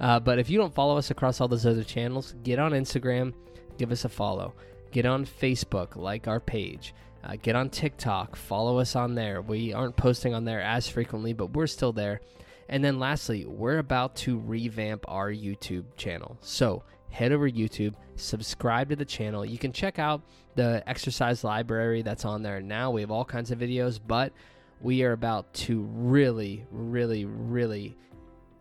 Uh, 0.00 0.20
but 0.20 0.38
if 0.38 0.50
you 0.50 0.58
don't 0.58 0.74
follow 0.74 0.96
us 0.96 1.10
across 1.10 1.40
all 1.40 1.48
those 1.48 1.66
other 1.66 1.82
channels, 1.82 2.34
get 2.44 2.58
on 2.58 2.72
Instagram, 2.72 3.32
give 3.78 3.90
us 3.90 4.04
a 4.04 4.08
follow. 4.08 4.54
Get 4.92 5.06
on 5.06 5.24
Facebook, 5.24 5.96
like 5.96 6.28
our 6.28 6.40
page. 6.40 6.94
Uh, 7.24 7.36
get 7.42 7.56
on 7.56 7.70
TikTok, 7.70 8.36
follow 8.36 8.78
us 8.78 8.94
on 8.94 9.14
there. 9.14 9.40
We 9.40 9.72
aren't 9.72 9.96
posting 9.96 10.34
on 10.34 10.44
there 10.44 10.60
as 10.60 10.88
frequently, 10.88 11.32
but 11.32 11.54
we're 11.54 11.66
still 11.66 11.92
there. 11.92 12.20
And 12.68 12.84
then 12.84 12.98
lastly, 12.98 13.44
we're 13.44 13.78
about 13.78 14.16
to 14.16 14.38
revamp 14.38 15.04
our 15.08 15.30
YouTube 15.30 15.84
channel. 15.96 16.36
So 16.40 16.82
head 17.10 17.32
over 17.32 17.48
YouTube, 17.48 17.94
subscribe 18.16 18.88
to 18.88 18.96
the 18.96 19.04
channel. 19.04 19.44
You 19.44 19.58
can 19.58 19.72
check 19.72 19.98
out 19.98 20.22
the 20.56 20.82
exercise 20.86 21.44
library 21.44 22.02
that's 22.02 22.24
on 22.24 22.42
there 22.42 22.60
now. 22.60 22.90
We 22.90 23.00
have 23.02 23.10
all 23.10 23.24
kinds 23.24 23.50
of 23.50 23.58
videos, 23.58 24.00
but 24.04 24.32
we 24.80 25.02
are 25.04 25.12
about 25.12 25.52
to 25.54 25.82
really, 25.92 26.66
really, 26.70 27.24
really 27.24 27.96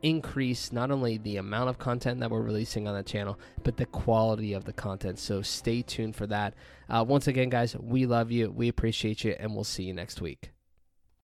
increase 0.03 0.71
not 0.71 0.91
only 0.91 1.17
the 1.17 1.37
amount 1.37 1.69
of 1.69 1.79
content 1.79 2.19
that 2.19 2.29
we're 2.29 2.41
releasing 2.41 2.87
on 2.87 2.95
the 2.95 3.03
channel, 3.03 3.39
but 3.63 3.77
the 3.77 3.85
quality 3.87 4.53
of 4.53 4.65
the 4.65 4.73
content. 4.73 5.17
So 5.17 5.41
stay 5.41 5.81
tuned 5.81 6.15
for 6.15 6.27
that. 6.27 6.53
Uh, 6.89 7.03
once 7.07 7.27
again, 7.27 7.49
guys, 7.49 7.75
we 7.77 8.05
love 8.05 8.31
you, 8.31 8.51
we 8.51 8.67
appreciate 8.67 9.23
you, 9.23 9.35
and 9.39 9.55
we'll 9.55 9.63
see 9.63 9.83
you 9.83 9.93
next 9.93 10.21
week. 10.21 10.52